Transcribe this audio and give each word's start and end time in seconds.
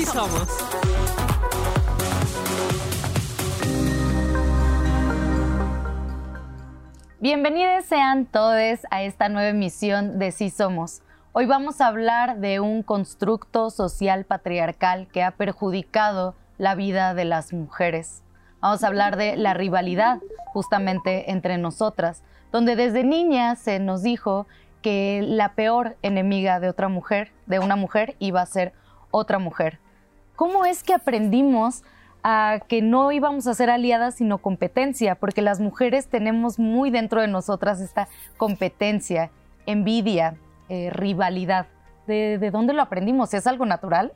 Sí 0.00 0.06
somos. 0.06 0.48
Bienvenidos 7.20 7.84
sean 7.84 8.24
todos 8.24 8.78
a 8.90 9.02
esta 9.02 9.28
nueva 9.28 9.50
emisión 9.50 10.18
de 10.18 10.32
Sí 10.32 10.48
Somos. 10.48 11.02
Hoy 11.32 11.44
vamos 11.44 11.82
a 11.82 11.88
hablar 11.88 12.38
de 12.38 12.60
un 12.60 12.82
constructo 12.82 13.68
social 13.68 14.24
patriarcal 14.24 15.06
que 15.08 15.22
ha 15.22 15.32
perjudicado 15.32 16.34
la 16.56 16.74
vida 16.74 17.12
de 17.12 17.26
las 17.26 17.52
mujeres. 17.52 18.22
Vamos 18.62 18.82
a 18.82 18.86
hablar 18.86 19.18
de 19.18 19.36
la 19.36 19.52
rivalidad 19.52 20.20
justamente 20.46 21.30
entre 21.30 21.58
nosotras, 21.58 22.22
donde 22.52 22.74
desde 22.74 23.04
niña 23.04 23.54
se 23.54 23.78
nos 23.80 24.02
dijo 24.02 24.46
que 24.80 25.20
la 25.22 25.52
peor 25.52 25.98
enemiga 26.00 26.58
de 26.58 26.70
otra 26.70 26.88
mujer, 26.88 27.32
de 27.44 27.58
una 27.58 27.76
mujer, 27.76 28.16
iba 28.18 28.40
a 28.40 28.46
ser 28.46 28.72
otra 29.10 29.38
mujer. 29.38 29.78
¿Cómo 30.40 30.64
es 30.64 30.82
que 30.82 30.94
aprendimos 30.94 31.82
a 32.22 32.60
que 32.66 32.80
no 32.80 33.12
íbamos 33.12 33.46
a 33.46 33.52
ser 33.52 33.68
aliadas 33.68 34.14
sino 34.14 34.38
competencia? 34.38 35.14
Porque 35.16 35.42
las 35.42 35.60
mujeres 35.60 36.08
tenemos 36.08 36.58
muy 36.58 36.90
dentro 36.90 37.20
de 37.20 37.28
nosotras 37.28 37.78
esta 37.78 38.08
competencia, 38.38 39.30
envidia, 39.66 40.38
eh, 40.70 40.88
rivalidad. 40.94 41.66
¿De, 42.06 42.38
¿De 42.38 42.50
dónde 42.50 42.72
lo 42.72 42.80
aprendimos? 42.80 43.34
¿Es 43.34 43.46
algo 43.46 43.66
natural? 43.66 44.14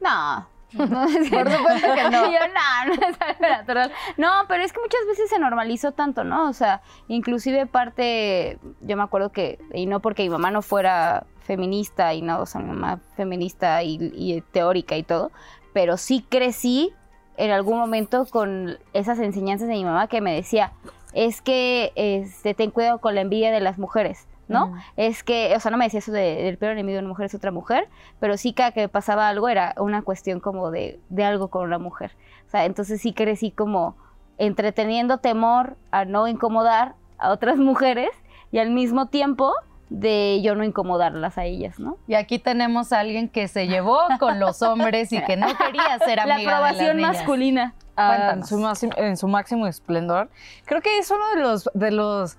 No. 0.00 0.48
Por 0.76 1.50
supuesto 1.50 1.94
que 1.96 2.10
no. 2.10 2.26
Yo 2.30 2.38
no, 2.46 2.86
no 2.86 2.92
es 2.92 3.20
algo 3.20 3.48
natural. 3.48 3.92
No, 4.16 4.30
pero 4.46 4.62
es 4.62 4.72
que 4.72 4.78
muchas 4.78 5.00
veces 5.08 5.28
se 5.28 5.40
normalizó 5.40 5.90
tanto, 5.90 6.22
¿no? 6.22 6.48
O 6.48 6.52
sea, 6.52 6.80
inclusive 7.08 7.66
parte, 7.66 8.60
yo 8.82 8.96
me 8.96 9.02
acuerdo 9.02 9.32
que, 9.32 9.58
y 9.74 9.86
no 9.86 9.98
porque 9.98 10.22
mi 10.22 10.28
mamá 10.28 10.52
no 10.52 10.62
fuera 10.62 11.26
feminista 11.46 12.12
y 12.14 12.22
no, 12.22 12.40
o 12.40 12.46
sea, 12.46 12.60
mi 12.60 12.68
mamá 12.68 13.00
feminista 13.16 13.82
y, 13.82 13.98
y 14.14 14.40
teórica 14.52 14.96
y 14.96 15.02
todo, 15.02 15.30
pero 15.72 15.96
sí 15.96 16.24
crecí 16.28 16.92
en 17.36 17.50
algún 17.50 17.78
momento 17.78 18.26
con 18.26 18.78
esas 18.92 19.18
enseñanzas 19.18 19.68
de 19.68 19.74
mi 19.74 19.84
mamá 19.84 20.08
que 20.08 20.20
me 20.20 20.34
decía, 20.34 20.72
es 21.12 21.40
que 21.42 21.92
este, 21.94 22.54
ten 22.54 22.70
cuidado 22.70 22.98
con 22.98 23.14
la 23.14 23.20
envidia 23.22 23.50
de 23.52 23.60
las 23.60 23.78
mujeres. 23.78 24.26
¿no? 24.48 24.68
Mm. 24.68 24.78
Es 24.96 25.24
que, 25.24 25.54
o 25.56 25.60
sea, 25.60 25.72
no 25.72 25.76
me 25.76 25.86
decía 25.86 25.98
eso 25.98 26.12
de- 26.12 26.36
del 26.44 26.56
peor 26.56 26.72
enemigo 26.72 26.94
de 26.94 27.00
una 27.00 27.08
mujer 27.08 27.26
es 27.26 27.34
otra 27.34 27.50
mujer, 27.50 27.88
pero 28.20 28.36
sí 28.36 28.52
cada 28.52 28.70
que 28.70 28.88
pasaba 28.88 29.28
algo 29.28 29.48
era 29.48 29.74
una 29.76 30.02
cuestión 30.02 30.38
como 30.38 30.70
de, 30.70 31.00
de 31.08 31.24
algo 31.24 31.48
con 31.48 31.64
una 31.64 31.78
mujer. 31.78 32.12
O 32.46 32.50
sea, 32.50 32.64
entonces 32.64 33.00
sí 33.00 33.12
crecí 33.12 33.50
como 33.50 33.96
entreteniendo 34.38 35.18
temor 35.18 35.76
a 35.90 36.04
no 36.04 36.28
incomodar 36.28 36.94
a 37.18 37.30
otras 37.32 37.56
mujeres 37.70 38.10
y 38.52 38.58
al 38.58 38.70
mismo 38.70 39.06
tiempo 39.06 39.52
de 39.88 40.40
yo 40.42 40.54
no 40.56 40.64
incomodarlas 40.64 41.38
a 41.38 41.44
ellas, 41.44 41.78
¿no? 41.78 41.96
Y 42.08 42.14
aquí 42.14 42.38
tenemos 42.38 42.92
a 42.92 43.00
alguien 43.00 43.28
que 43.28 43.46
se 43.48 43.68
llevó 43.68 43.98
con 44.18 44.40
los 44.40 44.60
hombres 44.62 45.12
y 45.12 45.22
que 45.22 45.36
no 45.36 45.46
quería 45.56 45.98
ser 46.04 46.16
La 46.16 46.34
amiga 46.34 46.36
de 46.36 46.44
las 46.44 46.54
aprobación 46.72 46.96
niñas. 46.96 47.16
masculina. 47.16 47.74
Ah, 47.96 48.10
en, 48.14 48.16
Cuéntanos. 48.20 48.48
su 48.48 48.58
máximo, 48.58 48.92
en 48.96 49.16
su 49.16 49.28
máximo 49.28 49.66
esplendor. 49.66 50.28
Creo 50.64 50.82
que 50.82 50.98
es 50.98 51.10
uno 51.10 51.24
de 51.34 51.40
los, 51.40 51.70
de 51.72 51.90
los 51.92 52.36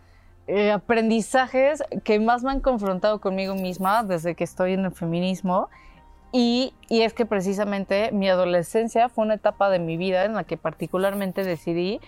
eh, 0.48 0.72
aprendizajes 0.72 1.84
que 2.04 2.20
más 2.20 2.44
me 2.44 2.52
han 2.52 2.60
confrontado 2.60 3.20
conmigo 3.22 3.56
misma 3.56 4.04
desde 4.04 4.36
que 4.36 4.44
estoy 4.44 4.74
en 4.74 4.86
el 4.86 4.92
feminismo. 4.92 5.70
Y, 6.34 6.74
y 6.90 7.02
es 7.02 7.14
que 7.14 7.26
precisamente 7.26 8.12
mi 8.12 8.28
adolescencia 8.30 9.08
fue 9.08 9.24
una 9.24 9.36
etapa 9.36 9.70
de 9.70 9.80
mi 9.80 9.96
vida 9.96 10.26
en 10.26 10.34
la 10.36 10.44
que 10.44 10.58
particularmente 10.58 11.44
decidí 11.46 12.02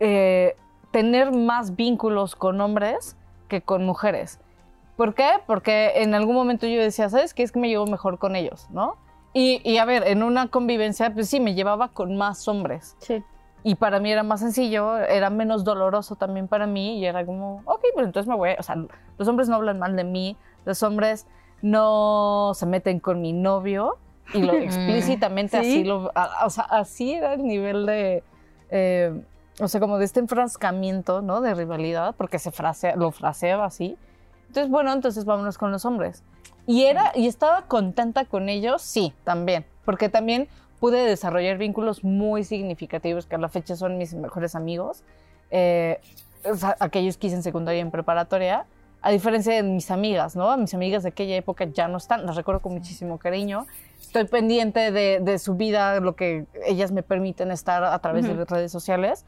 eh, 0.00 0.56
tener 0.90 1.32
más 1.32 1.76
vínculos 1.76 2.34
con 2.34 2.60
hombres 2.60 3.16
que 3.48 3.62
con 3.62 3.86
mujeres. 3.86 4.40
¿Por 4.98 5.14
qué? 5.14 5.28
Porque 5.46 6.02
en 6.02 6.12
algún 6.12 6.34
momento 6.34 6.66
yo 6.66 6.78
decía, 6.82 7.08
¿sabes 7.08 7.32
qué? 7.32 7.42
Es 7.44 7.52
que 7.52 7.60
me 7.60 7.68
llevo 7.68 7.86
mejor 7.86 8.18
con 8.18 8.34
ellos, 8.36 8.66
¿no? 8.70 8.96
Y, 9.32 9.60
y 9.64 9.78
a 9.78 9.84
ver, 9.84 10.06
en 10.08 10.22
una 10.24 10.48
convivencia, 10.48 11.14
pues 11.14 11.28
sí, 11.30 11.38
me 11.38 11.54
llevaba 11.54 11.88
con 11.88 12.16
más 12.16 12.48
hombres. 12.48 12.96
Sí. 12.98 13.22
Y 13.62 13.76
para 13.76 14.00
mí 14.00 14.10
era 14.10 14.24
más 14.24 14.40
sencillo, 14.40 14.98
era 14.98 15.30
menos 15.30 15.62
doloroso 15.62 16.16
también 16.16 16.48
para 16.48 16.66
mí 16.66 16.98
y 16.98 17.06
era 17.06 17.24
como, 17.24 17.62
ok, 17.64 17.80
pues 17.94 18.06
entonces 18.06 18.28
me 18.28 18.34
voy, 18.34 18.50
o 18.58 18.62
sea, 18.62 18.76
los 19.18 19.28
hombres 19.28 19.48
no 19.48 19.54
hablan 19.56 19.78
mal 19.78 19.94
de 19.94 20.02
mí, 20.04 20.36
los 20.64 20.82
hombres 20.82 21.26
no 21.62 22.52
se 22.54 22.66
meten 22.66 22.98
con 23.00 23.20
mi 23.20 23.32
novio 23.32 23.98
y 24.32 24.42
lo 24.42 24.52
explícitamente 24.58 25.62
Sí. 25.62 25.70
así 25.70 25.84
lo, 25.84 26.10
a- 26.14 26.44
o 26.46 26.50
sea, 26.50 26.64
así 26.64 27.12
era 27.12 27.34
el 27.34 27.44
nivel 27.44 27.86
de, 27.86 28.22
eh, 28.70 29.22
o 29.60 29.68
sea, 29.68 29.80
como 29.80 29.98
de 29.98 30.04
este 30.04 30.20
enfrascamiento, 30.20 31.20
¿no? 31.22 31.40
De 31.40 31.54
rivalidad, 31.54 32.14
porque 32.16 32.38
se 32.38 32.50
frasea, 32.52 32.96
lo 32.96 33.10
fraseaba 33.12 33.66
así. 33.66 33.96
Entonces, 34.48 34.70
bueno, 34.70 34.92
entonces 34.92 35.24
vámonos 35.24 35.58
con 35.58 35.70
los 35.70 35.84
hombres. 35.84 36.22
Y 36.66 36.84
era, 36.84 37.12
y 37.14 37.26
estaba 37.26 37.62
contenta 37.62 38.24
con 38.26 38.48
ellos, 38.48 38.82
sí, 38.82 39.14
también, 39.24 39.64
porque 39.84 40.08
también 40.08 40.48
pude 40.80 41.04
desarrollar 41.04 41.58
vínculos 41.58 42.04
muy 42.04 42.44
significativos 42.44 43.26
que 43.26 43.36
a 43.36 43.38
la 43.38 43.48
fecha 43.48 43.76
son 43.76 43.98
mis 43.98 44.14
mejores 44.14 44.54
amigos, 44.54 45.02
eh, 45.50 46.00
o 46.44 46.54
sea, 46.54 46.76
aquellos 46.78 47.16
que 47.16 47.28
hice 47.28 47.36
en 47.36 47.42
secundaria 47.42 47.78
y 47.78 47.82
en 47.82 47.90
preparatoria, 47.90 48.66
a 49.00 49.10
diferencia 49.10 49.54
de 49.54 49.62
mis 49.62 49.90
amigas, 49.90 50.36
¿no? 50.36 50.56
Mis 50.56 50.74
amigas 50.74 51.04
de 51.04 51.10
aquella 51.10 51.36
época 51.36 51.64
ya 51.66 51.88
no 51.88 51.98
están, 51.98 52.26
las 52.26 52.36
recuerdo 52.36 52.60
con 52.60 52.74
muchísimo 52.74 53.18
cariño. 53.18 53.66
Estoy 54.00 54.24
pendiente 54.24 54.90
de, 54.90 55.20
de 55.20 55.38
su 55.38 55.54
vida, 55.54 56.00
lo 56.00 56.16
que 56.16 56.46
ellas 56.66 56.90
me 56.92 57.02
permiten 57.02 57.50
estar 57.50 57.84
a 57.84 57.98
través 58.00 58.26
de 58.26 58.34
las 58.34 58.48
redes 58.48 58.72
sociales, 58.72 59.24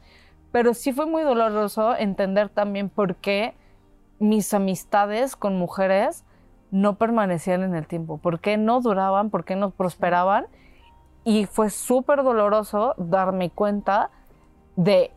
pero 0.51 0.73
sí 0.73 0.91
fue 0.91 1.05
muy 1.05 1.23
doloroso 1.23 1.95
entender 1.95 2.49
también 2.49 2.89
por 2.89 3.15
qué 3.15 3.53
mis 4.21 4.53
amistades 4.53 5.35
con 5.35 5.57
mujeres 5.57 6.23
no 6.69 6.95
permanecían 6.95 7.63
en 7.63 7.75
el 7.75 7.85
tiempo, 7.85 8.17
por 8.17 8.39
qué 8.39 8.57
no 8.57 8.79
duraban, 8.79 9.29
por 9.29 9.43
qué 9.43 9.55
no 9.55 9.71
prosperaban. 9.71 10.47
Y 11.23 11.45
fue 11.45 11.69
súper 11.69 12.23
doloroso 12.23 12.95
darme 12.97 13.49
cuenta 13.49 14.09
de, 14.75 15.11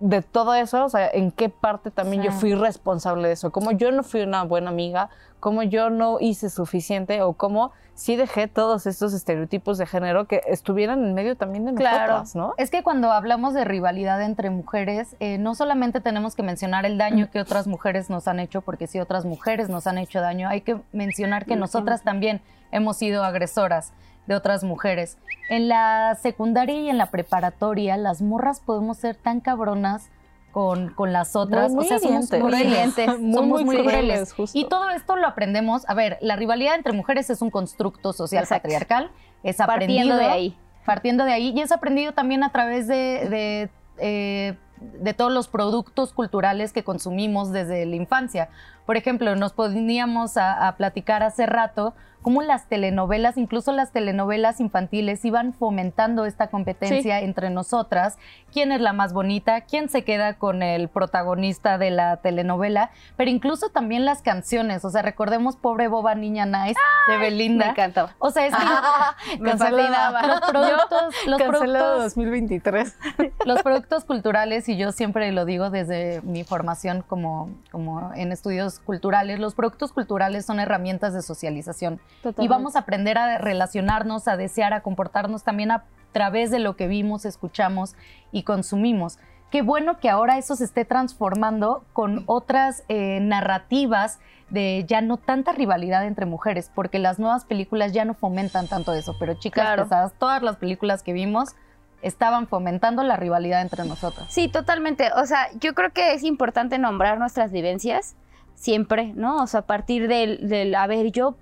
de 0.00 0.22
todo 0.22 0.54
eso, 0.54 0.84
o 0.84 0.88
sea, 0.88 1.08
en 1.08 1.30
qué 1.30 1.48
parte 1.48 1.90
también 1.90 2.22
yo 2.22 2.32
fui 2.32 2.54
responsable 2.54 3.28
de 3.28 3.34
eso, 3.34 3.52
como 3.52 3.70
yo 3.72 3.92
no 3.92 4.02
fui 4.02 4.22
una 4.22 4.42
buena 4.42 4.70
amiga, 4.70 5.10
como 5.40 5.62
yo 5.62 5.90
no 5.90 6.18
hice 6.20 6.50
suficiente 6.50 7.22
o 7.22 7.32
como 7.34 7.72
sí 7.94 8.14
dejé 8.14 8.46
todos 8.46 8.86
estos 8.86 9.12
estereotipos 9.12 9.76
de 9.76 9.84
género 9.86 10.26
que 10.26 10.40
estuvieran 10.46 11.04
en 11.04 11.14
medio 11.14 11.36
también 11.36 11.64
de 11.64 11.74
Claro. 11.74 12.12
nosotras, 12.12 12.36
¿no? 12.36 12.54
Es 12.56 12.70
que 12.70 12.82
cuando 12.84 13.10
hablamos 13.10 13.54
de 13.54 13.64
rivalidad 13.64 14.22
entre 14.22 14.50
mujeres, 14.50 15.16
eh, 15.18 15.36
no 15.38 15.54
solamente 15.56 16.00
tenemos 16.00 16.36
que 16.36 16.44
mencionar 16.44 16.86
el 16.86 16.96
daño 16.96 17.28
que 17.30 17.40
otras 17.40 17.66
mujeres 17.66 18.08
nos 18.08 18.28
han 18.28 18.38
hecho, 18.38 18.60
porque 18.62 18.86
si 18.86 19.00
otras 19.00 19.24
mujeres 19.24 19.68
nos 19.68 19.86
han 19.88 19.98
hecho 19.98 20.20
daño, 20.20 20.48
hay 20.48 20.60
que 20.60 20.78
mencionar 20.92 21.44
que 21.44 21.56
nosotras 21.56 22.02
también 22.02 22.40
hemos 22.70 22.96
sido 22.98 23.24
agresoras 23.24 23.92
de 24.28 24.36
otras 24.36 24.62
mujeres. 24.62 25.16
En 25.48 25.68
la 25.68 26.16
secundaria 26.20 26.78
y 26.80 26.90
en 26.90 26.98
la 26.98 27.06
preparatoria, 27.10 27.96
las 27.96 28.22
morras 28.22 28.60
podemos 28.60 28.98
ser 28.98 29.16
tan 29.16 29.40
cabronas 29.40 30.08
con, 30.58 30.88
con 30.92 31.12
las 31.12 31.36
otras. 31.36 31.70
Muy 31.70 31.84
o 31.84 31.88
sea, 31.88 32.00
somos 32.00 32.32
hirientes. 32.32 32.40
crueles. 32.40 32.96
Muy, 33.20 33.32
somos 33.32 33.48
muy 33.48 33.64
muy 33.64 33.76
crueles, 33.78 34.32
justo. 34.32 34.58
Y 34.58 34.64
todo 34.64 34.90
esto 34.90 35.14
lo 35.14 35.28
aprendemos. 35.28 35.88
A 35.88 35.94
ver, 35.94 36.18
la 36.20 36.34
rivalidad 36.34 36.74
entre 36.74 36.92
mujeres 36.94 37.30
es 37.30 37.42
un 37.42 37.50
constructo 37.50 38.12
social 38.12 38.42
Exacto. 38.42 38.64
patriarcal. 38.64 39.12
Es 39.44 39.58
Partiendo 39.58 40.14
aprendido 40.14 40.16
de 40.16 40.24
ahí. 40.24 40.58
partiendo 40.84 41.24
de 41.24 41.32
ahí 41.32 41.52
y 41.54 41.60
es 41.60 41.70
aprendido 41.70 42.12
también 42.12 42.42
a 42.42 42.50
través 42.50 42.88
de, 42.88 43.28
de, 43.30 43.70
eh, 43.98 44.56
de 44.80 45.14
todos 45.14 45.30
los 45.32 45.46
productos 45.46 46.12
culturales 46.12 46.72
que 46.72 46.82
consumimos 46.82 47.52
desde 47.52 47.86
la 47.86 47.94
infancia. 47.94 48.48
Por 48.88 48.96
ejemplo, 48.96 49.36
nos 49.36 49.52
poníamos 49.52 50.38
a, 50.38 50.66
a 50.66 50.76
platicar 50.78 51.22
hace 51.22 51.44
rato 51.44 51.92
cómo 52.22 52.42
las 52.42 52.68
telenovelas, 52.68 53.36
incluso 53.36 53.72
las 53.72 53.92
telenovelas 53.92 54.60
infantiles, 54.60 55.24
iban 55.24 55.52
fomentando 55.52 56.26
esta 56.26 56.48
competencia 56.48 57.20
entre 57.20 57.50
nosotras. 57.50 58.18
¿Quién 58.52 58.72
es 58.72 58.80
la 58.80 58.92
más 58.92 59.12
bonita? 59.12 59.62
¿Quién 59.62 59.88
se 59.88 60.04
queda 60.04 60.34
con 60.34 60.62
el 60.62 60.88
protagonista 60.88 61.78
de 61.78 61.90
la 61.90 62.18
telenovela? 62.18 62.90
Pero 63.16 63.30
incluso 63.30 63.70
también 63.70 64.04
las 64.04 64.22
canciones. 64.22 64.84
O 64.84 64.90
sea, 64.90 65.02
recordemos 65.02 65.56
Pobre 65.56 65.88
Boba 65.88 66.14
Niña 66.14 66.46
Nice 66.46 66.78
de 67.08 67.18
Belinda. 67.18 67.66
Me 67.66 67.70
encantó. 67.70 68.10
O 68.18 68.30
sea, 68.30 68.46
es 68.46 68.54
que 68.54 68.62
Me 69.40 69.50
Cancelada. 69.50 70.12
fascinaba. 70.12 70.26
los 70.26 70.50
productos, 70.50 71.14
los 71.26 71.42
productos, 71.42 72.02
2023. 72.04 72.98
los 73.44 73.62
productos 73.62 74.04
culturales, 74.04 74.68
y 74.68 74.76
yo 74.76 74.92
siempre 74.92 75.30
lo 75.32 75.44
digo 75.44 75.70
desde 75.70 76.20
mi 76.22 76.44
formación 76.44 77.02
como, 77.06 77.50
como 77.70 78.12
en 78.14 78.32
estudios 78.32 78.77
culturales, 78.80 79.38
los 79.38 79.54
productos 79.54 79.92
culturales 79.92 80.46
son 80.46 80.60
herramientas 80.60 81.14
de 81.14 81.22
socialización. 81.22 82.00
Y 82.38 82.48
vamos 82.48 82.76
a 82.76 82.80
aprender 82.80 83.18
a 83.18 83.38
relacionarnos, 83.38 84.28
a 84.28 84.36
desear, 84.36 84.72
a 84.72 84.80
comportarnos 84.82 85.44
también 85.44 85.70
a 85.70 85.84
través 86.12 86.50
de 86.50 86.58
lo 86.58 86.76
que 86.76 86.88
vimos, 86.88 87.24
escuchamos 87.24 87.94
y 88.32 88.42
consumimos. 88.42 89.18
Qué 89.50 89.62
bueno 89.62 89.98
que 89.98 90.10
ahora 90.10 90.36
eso 90.36 90.56
se 90.56 90.64
esté 90.64 90.84
transformando 90.84 91.84
con 91.92 92.22
otras 92.26 92.84
eh, 92.88 93.18
narrativas 93.20 94.18
de 94.50 94.84
ya 94.86 95.00
no 95.00 95.16
tanta 95.16 95.52
rivalidad 95.52 96.06
entre 96.06 96.26
mujeres, 96.26 96.70
porque 96.74 96.98
las 96.98 97.18
nuevas 97.18 97.44
películas 97.44 97.92
ya 97.92 98.04
no 98.04 98.14
fomentan 98.14 98.66
tanto 98.68 98.92
eso. 98.92 99.16
Pero 99.18 99.34
chicas 99.34 99.64
Claro. 99.64 99.84
pesadas, 99.84 100.12
todas 100.18 100.42
las 100.42 100.56
películas 100.56 101.02
que 101.02 101.12
vimos 101.12 101.54
estaban 102.02 102.46
fomentando 102.46 103.02
la 103.02 103.16
rivalidad 103.16 103.60
entre 103.62 103.84
nosotras. 103.84 104.26
Sí, 104.30 104.48
totalmente. 104.48 105.10
O 105.16 105.26
sea, 105.26 105.48
yo 105.60 105.74
creo 105.74 105.92
que 105.92 106.12
es 106.14 106.22
importante 106.24 106.78
nombrar 106.78 107.18
nuestras 107.18 107.50
vivencias 107.50 108.14
siempre, 108.58 109.12
¿no? 109.14 109.36
O 109.42 109.46
sea, 109.46 109.60
a 109.60 109.66
partir 109.66 110.08
del, 110.08 110.48
del 110.48 110.74
a 110.74 110.86
ver, 110.86 111.10
yo 111.12 111.36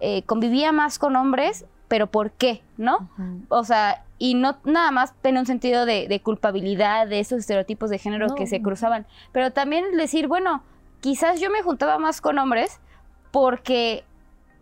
eh, 0.00 0.22
convivía 0.24 0.72
más 0.72 0.98
con 0.98 1.16
hombres 1.16 1.64
pero 1.88 2.06
¿por 2.06 2.30
qué? 2.30 2.62
¿No? 2.76 3.10
O 3.48 3.64
sea, 3.64 4.04
y 4.16 4.34
no 4.34 4.58
nada 4.62 4.92
más 4.92 5.12
tener 5.22 5.40
un 5.40 5.46
sentido 5.46 5.86
de, 5.86 6.06
de 6.06 6.20
culpabilidad 6.20 7.08
de 7.08 7.18
esos 7.18 7.40
estereotipos 7.40 7.90
de 7.90 7.98
género 7.98 8.28
No. 8.28 8.34
que 8.36 8.46
se 8.46 8.62
cruzaban, 8.62 9.06
pero 9.32 9.50
también 9.50 9.96
decir, 9.96 10.28
bueno, 10.28 10.62
quizás 11.00 11.40
yo 11.40 11.50
me 11.50 11.62
juntaba 11.62 11.98
más 11.98 12.20
con 12.20 12.38
hombres 12.38 12.78
porque 13.32 14.04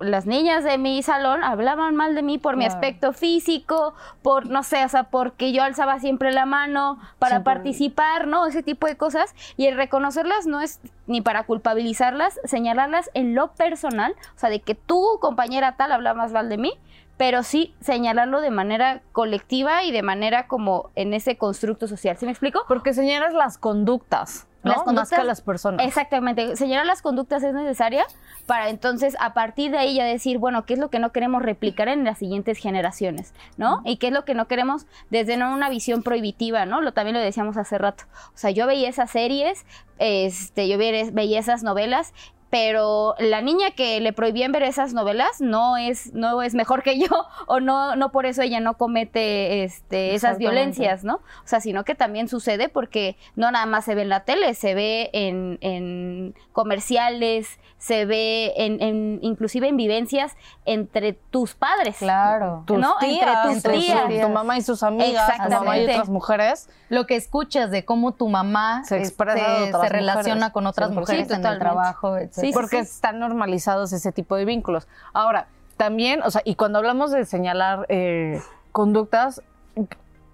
las 0.00 0.26
niñas 0.26 0.64
de 0.64 0.78
mi 0.78 1.02
salón 1.02 1.42
hablaban 1.42 1.96
mal 1.96 2.14
de 2.14 2.22
mí 2.22 2.38
por 2.38 2.56
mi 2.56 2.64
aspecto 2.64 3.12
físico, 3.12 3.94
por, 4.22 4.46
no 4.46 4.62
sé, 4.62 4.84
o 4.84 4.88
sea, 4.88 5.04
porque 5.04 5.52
yo 5.52 5.62
alzaba 5.62 5.98
siempre 5.98 6.32
la 6.32 6.46
mano 6.46 6.98
para 7.18 7.38
Sí, 7.38 7.42
participar, 7.44 8.26
¿no? 8.26 8.46
Ese 8.46 8.62
tipo 8.62 8.86
de 8.86 8.96
cosas. 8.96 9.34
Y 9.56 9.66
el 9.66 9.76
reconocerlas 9.76 10.46
no 10.46 10.60
es 10.60 10.80
ni 11.06 11.20
para 11.20 11.44
culpabilizarlas, 11.44 12.40
señalarlas 12.44 13.10
en 13.14 13.34
lo 13.34 13.48
personal, 13.52 14.14
o 14.36 14.38
sea, 14.38 14.50
de 14.50 14.60
que 14.60 14.74
tu 14.74 15.18
compañera 15.20 15.76
tal 15.76 15.92
habla 15.92 16.14
más 16.14 16.32
mal 16.32 16.48
de 16.48 16.58
mí, 16.58 16.72
pero 17.16 17.42
sí 17.42 17.74
señalarlo 17.80 18.40
de 18.40 18.50
manera 18.50 19.02
colectiva 19.12 19.82
y 19.82 19.90
de 19.90 20.02
manera 20.02 20.46
como 20.46 20.90
en 20.94 21.14
ese 21.14 21.36
constructo 21.36 21.88
social. 21.88 22.16
¿Sí 22.16 22.24
me 22.24 22.30
explico? 22.30 22.64
Porque 22.68 22.94
señalas 22.94 23.34
las 23.34 23.58
conductas, 23.58 24.46
¿no? 24.68 24.74
Las 24.74 24.78
Más 24.78 24.84
conductas- 25.10 25.18
que 25.18 25.24
las 25.24 25.40
personas. 25.40 25.86
Exactamente, 25.86 26.56
señalar 26.56 26.86
las 26.86 27.02
conductas 27.02 27.42
es 27.42 27.52
necesaria 27.54 28.04
para 28.46 28.68
entonces 28.70 29.16
a 29.20 29.34
partir 29.34 29.70
de 29.70 29.78
ahí 29.78 29.94
ya 29.96 30.04
decir, 30.04 30.38
bueno, 30.38 30.64
qué 30.64 30.74
es 30.74 30.78
lo 30.78 30.88
que 30.90 30.98
no 30.98 31.12
queremos 31.12 31.42
replicar 31.42 31.88
en 31.88 32.04
las 32.04 32.18
siguientes 32.18 32.58
generaciones, 32.58 33.34
¿no? 33.56 33.82
Y 33.84 33.96
qué 33.96 34.08
es 34.08 34.12
lo 34.12 34.24
que 34.24 34.34
no 34.34 34.46
queremos 34.48 34.86
desde 35.10 35.36
no 35.36 35.52
una 35.52 35.68
visión 35.68 36.02
prohibitiva, 36.02 36.64
¿no? 36.66 36.80
Lo 36.80 36.92
también 36.92 37.14
lo 37.16 37.20
decíamos 37.20 37.56
hace 37.56 37.76
rato. 37.78 38.04
O 38.28 38.36
sea, 38.38 38.50
yo 38.50 38.66
veía 38.66 38.88
esas 38.88 39.10
series, 39.10 39.66
este, 39.98 40.68
yo 40.68 40.78
veía, 40.78 41.10
veía 41.12 41.38
esas 41.40 41.62
novelas 41.62 42.12
pero 42.50 43.14
la 43.18 43.40
niña 43.42 43.72
que 43.72 44.00
le 44.00 44.12
prohibían 44.12 44.52
ver 44.52 44.62
esas 44.62 44.94
novelas 44.94 45.40
no 45.40 45.76
es 45.76 46.14
no 46.14 46.40
es 46.42 46.54
mejor 46.54 46.82
que 46.82 46.98
yo 47.06 47.06
o 47.46 47.60
no 47.60 47.94
no 47.96 48.10
por 48.10 48.24
eso 48.26 48.42
ella 48.42 48.60
no 48.60 48.74
comete 48.78 49.64
este 49.64 50.14
esas 50.14 50.38
violencias 50.38 51.04
no 51.04 51.16
o 51.16 51.46
sea 51.46 51.60
sino 51.60 51.84
que 51.84 51.94
también 51.94 52.28
sucede 52.28 52.68
porque 52.68 53.16
no 53.36 53.50
nada 53.50 53.66
más 53.66 53.84
se 53.84 53.94
ve 53.94 54.02
en 54.02 54.08
la 54.08 54.24
tele 54.24 54.54
se 54.54 54.74
ve 54.74 55.10
en, 55.12 55.58
en 55.60 56.34
comerciales 56.52 57.58
se 57.78 58.04
ve 58.06 58.52
en, 58.56 58.80
en- 58.82 59.18
inclusive 59.22 59.68
en 59.68 59.76
vivencias 59.76 60.36
entre 60.64 61.12
tus 61.12 61.54
padres 61.54 61.96
Claro. 61.98 62.64
Tus 62.66 62.78
¿no? 62.78 62.94
Entre 63.00 63.18
tías, 63.18 63.42
tus 63.42 63.52
entre 63.52 63.74
su- 63.74 63.80
tías. 63.80 64.20
tu 64.26 64.28
mamá 64.30 64.56
y 64.58 64.62
sus 64.62 64.82
amigas, 64.82 65.26
tu 65.36 65.42
mamá 65.42 65.76
y 65.78 65.80
Exactamente. 65.82 65.92
otras 65.92 66.08
mujeres. 66.08 66.68
Lo 66.88 67.06
que 67.06 67.16
escuchas 67.16 67.70
de 67.70 67.84
cómo 67.84 68.12
tu 68.12 68.28
mamá 68.28 68.82
Se 68.84 68.96
este, 68.96 69.08
expresa 69.08 69.64
otras 69.66 69.82
se 69.82 69.88
relaciona 69.90 70.52
con 70.52 70.66
otras 70.66 70.90
100%. 70.90 70.94
mujeres 70.94 71.28
Sí, 71.28 71.34
en 71.34 71.46
el 71.46 71.58
trabajo, 71.58 72.16
etc. 72.16 72.37
Sí, 72.40 72.48
sí, 72.48 72.52
porque 72.52 72.78
están 72.78 73.18
normalizados 73.18 73.92
ese 73.92 74.12
tipo 74.12 74.36
de 74.36 74.44
vínculos. 74.44 74.88
Ahora, 75.12 75.48
también, 75.76 76.22
o 76.22 76.30
sea, 76.30 76.42
y 76.44 76.54
cuando 76.54 76.78
hablamos 76.78 77.10
de 77.10 77.24
señalar 77.24 77.86
eh, 77.88 78.40
conductas, 78.72 79.42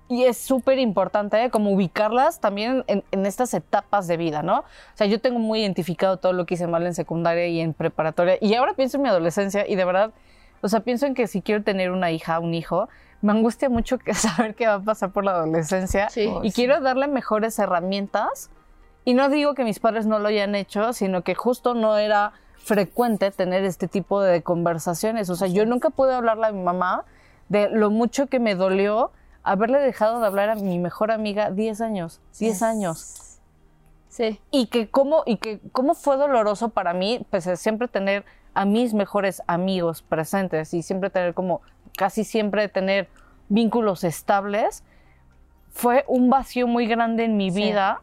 y 0.09 0.25
es 0.25 0.37
súper 0.37 0.79
importante 0.79 1.43
¿eh? 1.43 1.51
como 1.51 1.71
ubicarlas 1.73 2.41
también 2.41 2.85
en, 2.89 3.05
en 3.11 3.27
estas 3.27 3.55
etapas 3.55 4.07
de 4.07 4.17
vida, 4.17 4.43
¿no? 4.43 4.61
O 4.61 4.65
sea, 4.95 5.07
yo 5.07 5.21
tengo 5.21 5.39
muy 5.39 5.61
identificado 5.61 6.19
todo 6.19 6.33
lo 6.33 6.45
que 6.47 6.55
hice 6.55 6.67
mal 6.67 6.87
en 6.87 6.95
secundaria 6.95 7.47
y 7.47 7.61
en 7.61 7.73
preparatoria, 7.73 8.37
y 8.41 8.55
ahora 8.55 8.75
pienso 8.75 8.99
en 8.99 9.05
mi 9.05 9.09
adolescencia, 9.09 9.67
y 9.67 9.75
de 9.77 9.85
verdad, 9.85 10.13
o 10.61 10.69
sea, 10.69 10.81
pienso 10.81 11.07
en 11.07 11.15
que 11.15 11.27
si 11.27 11.43
quiero 11.43 11.63
tener 11.63 11.91
una 11.91 12.11
hija, 12.11 12.39
un 12.39 12.55
hijo, 12.55 12.89
me 13.23 13.33
angustia 13.33 13.69
mucho 13.69 13.99
saber 14.15 14.55
qué 14.55 14.67
va 14.67 14.75
a 14.75 14.81
pasar 14.81 15.11
por 15.11 15.25
la 15.25 15.33
adolescencia, 15.33 16.11
Sí. 16.11 16.31
Y 16.43 16.51
sí. 16.51 16.55
quiero 16.55 16.81
darle 16.81 17.07
mejores 17.07 17.59
herramientas 17.59 18.51
y 19.05 19.15
no 19.15 19.29
digo 19.29 19.55
que 19.55 19.65
mis 19.65 19.79
padres 19.81 20.07
no 20.07 20.19
lo 20.19 20.29
hayan 20.29 20.55
hecho, 20.55 20.93
sino 20.93 21.23
que 21.23 21.35
justo 21.35 21.75
no 21.75 21.97
era 21.99 22.33
frecuente 22.57 23.31
tener 23.31 23.65
este 23.65 23.89
tipo 23.89 24.23
de 24.23 24.43
conversaciones. 24.43 25.29
O 25.31 25.37
sea, 25.37 25.49
yo 25.49 25.67
nunca 25.67 25.91
pude 25.91 26.15
hablarle 26.15 26.47
a 26.47 26.53
mi 26.53 26.63
mamá 26.63 27.05
de 27.49 27.69
lo 27.69 27.91
mucho 27.91 28.27
que 28.27 28.41
me 28.41 28.55
dolió 28.55 29.11
haberle 29.43 29.79
dejado 29.79 30.21
de 30.21 30.27
hablar 30.27 30.49
a 30.49 30.55
mi 30.55 30.79
mejor 30.79 31.11
amiga 31.11 31.51
10 31.51 31.83
años, 31.83 32.21
10 32.39 32.63
años. 32.63 33.39
sí 34.09 34.41
Y 34.51 34.69
que 34.69 34.89
cómo, 34.89 35.23
y 35.27 35.37
que 35.37 35.61
cómo 35.73 35.95
fue 35.95 36.17
doloroso 36.17 36.71
para 36.71 36.95
mí, 36.95 37.27
pues 37.31 37.47
siempre 37.61 37.89
tener 37.89 38.25
a 38.55 38.65
mis 38.65 38.95
mejores 38.95 39.43
amigos 39.47 40.01
presentes 40.01 40.73
y 40.73 40.83
siempre 40.83 41.11
tener 41.11 41.35
como, 41.35 41.61
casi 41.99 42.25
siempre 42.25 42.69
tener 42.69 43.09
vínculos 43.51 44.05
estables, 44.05 44.83
fue 45.71 46.05
un 46.09 46.31
vacío 46.31 46.67
muy 46.67 46.87
grande 46.87 47.25
en 47.25 47.37
mi 47.37 47.51
Sí. 47.51 47.61
vida 47.61 48.01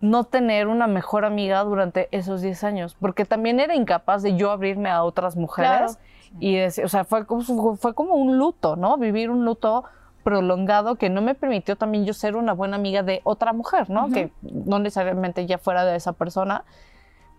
no 0.00 0.24
tener 0.24 0.68
una 0.68 0.86
mejor 0.86 1.24
amiga 1.24 1.62
durante 1.64 2.08
esos 2.12 2.40
10 2.40 2.62
años, 2.64 2.96
porque 3.00 3.24
también 3.24 3.58
era 3.60 3.74
incapaz 3.74 4.22
de 4.22 4.36
yo 4.36 4.50
abrirme 4.50 4.90
a 4.90 5.02
otras 5.02 5.36
mujeres 5.36 5.98
y 6.40 6.56
decir, 6.56 6.84
o 6.84 6.88
sea, 6.88 7.04
fue, 7.04 7.26
como- 7.26 7.76
fue 7.76 7.94
como 7.94 8.14
un 8.14 8.38
luto, 8.38 8.76
¿no? 8.76 8.96
Vivir 8.96 9.30
un 9.30 9.44
luto 9.44 9.84
prolongado 10.22 10.96
que 10.96 11.08
no 11.10 11.22
me 11.22 11.34
permitió 11.34 11.76
también 11.76 12.04
yo 12.04 12.12
ser 12.14 12.36
una 12.36 12.52
buena 12.52 12.76
amiga 12.76 13.02
de 13.02 13.22
otra 13.24 13.52
mujer, 13.52 13.88
¿no? 13.90 14.08
Que 14.10 14.30
no 14.42 14.78
necesariamente 14.78 15.46
ya 15.46 15.58
fuera 15.58 15.84
de 15.84 15.96
esa 15.96 16.12
persona, 16.12 16.64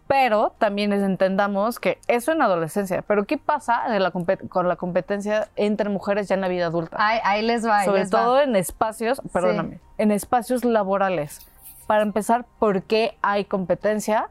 pero 0.08 0.54
también 0.58 0.92
es- 0.92 1.04
entendamos 1.04 1.80
que 1.80 2.00
eso 2.08 2.32
en 2.32 2.42
adolescencia, 2.42 3.04
pero 3.04 3.26
¿qué 3.26 3.38
pasa 3.38 3.84
de 3.90 4.00
la 4.00 4.12
compet- 4.12 4.50
con 4.50 4.68
la 4.68 4.76
competencia 4.76 5.50
entre 5.56 5.88
mujeres 5.90 6.28
ya 6.28 6.34
en 6.36 6.42
la 6.42 6.48
vida 6.48 6.66
adulta? 6.66 6.98
Ahí, 7.00 7.20
ahí 7.24 7.42
les 7.44 7.66
va, 7.66 7.80
ahí 7.80 7.86
Sobre 7.86 8.00
les 8.02 8.14
va. 8.14 8.24
todo 8.24 8.42
en 8.42 8.56
espacios, 8.56 9.22
perdóname, 9.32 9.80
en 10.00 10.12
espacios 10.12 10.66
laborales. 10.66 11.46
Para 11.90 12.04
empezar, 12.04 12.46
¿por 12.60 12.84
qué 12.84 13.18
hay 13.24 13.46
competencia? 13.46 14.30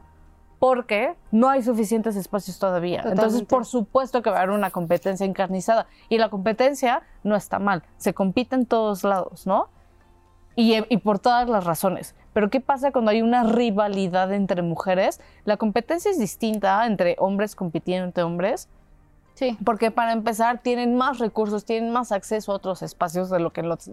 Porque 0.59 1.17
no 1.29 1.49
hay 1.49 1.61
suficientes 1.61 2.15
espacios 2.15 2.57
todavía. 2.57 2.99
Entonces, 2.99 3.17
Totalmente. 3.17 3.49
por 3.53 3.65
supuesto 3.65 4.21
que 4.21 4.29
va 4.29 4.37
a 4.37 4.43
haber 4.43 4.55
una 4.55 4.71
competencia 4.71 5.25
encarnizada. 5.25 5.85
Y 6.07 6.19
la 6.19 6.29
competencia 6.29 7.01
no 7.25 7.35
está 7.35 7.59
mal. 7.59 7.83
Se 7.97 8.13
compite 8.13 8.55
en 8.55 8.65
todos 8.65 9.03
lados, 9.03 9.45
¿no? 9.45 9.67
Y, 10.55 10.73
y 10.87 10.97
por 10.99 11.19
todas 11.19 11.49
las 11.49 11.65
razones. 11.65 12.15
Pero 12.31 12.49
¿qué 12.49 12.61
pasa 12.61 12.93
cuando 12.93 13.11
hay 13.11 13.21
una 13.21 13.43
rivalidad 13.43 14.31
entre 14.33 14.61
mujeres? 14.61 15.19
La 15.43 15.57
competencia 15.57 16.11
es 16.11 16.17
distinta 16.17 16.85
entre 16.85 17.17
hombres 17.19 17.57
compitiendo 17.57 18.05
entre 18.05 18.23
hombres 18.23 18.69
sí 19.39 19.57
porque 19.63 19.89
para 19.89 20.11
empezar 20.11 20.59
tienen 20.59 20.95
más 20.95 21.17
recursos, 21.19 21.63
tienen 21.65 21.91
más 21.91 22.11
acceso 22.11 22.51
a 22.51 22.55
otros 22.55 22.81
espacios 22.81 23.29
de 23.29 23.39
lo 23.39 23.51
que 23.51 23.63
los, 23.63 23.89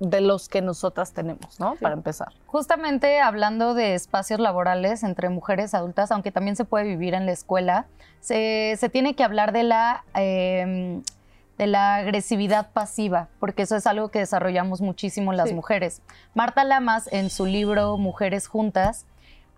de 0.00 0.20
los 0.22 0.48
que 0.48 0.62
nosotras 0.62 1.12
tenemos, 1.12 1.60
¿no? 1.60 1.74
Para 1.76 1.94
empezar. 1.94 2.32
Justamente 2.46 3.20
hablando 3.20 3.74
de 3.74 3.94
espacios 3.94 4.40
laborales 4.40 5.02
entre 5.02 5.28
mujeres 5.28 5.74
adultas, 5.74 6.10
aunque 6.10 6.32
también 6.32 6.56
se 6.56 6.64
puede 6.64 6.84
vivir 6.86 7.14
en 7.14 7.26
la 7.26 7.32
escuela, 7.32 7.86
se, 8.20 8.74
se 8.78 8.88
tiene 8.88 9.14
que 9.14 9.22
hablar 9.22 9.52
de 9.52 9.62
la, 9.62 10.04
eh, 10.14 11.00
de 11.58 11.66
la 11.66 11.96
agresividad 11.96 12.70
pasiva, 12.72 13.28
porque 13.40 13.62
eso 13.62 13.76
es 13.76 13.86
algo 13.86 14.08
que 14.10 14.18
desarrollamos 14.20 14.80
muchísimo 14.80 15.32
las 15.32 15.48
Sí. 15.50 15.54
mujeres. 15.54 16.02
Marta 16.34 16.64
Lamas, 16.64 17.08
en 17.12 17.30
su 17.30 17.46
libro 17.46 17.96
Mujeres 17.98 18.46
Juntas, 18.46 19.06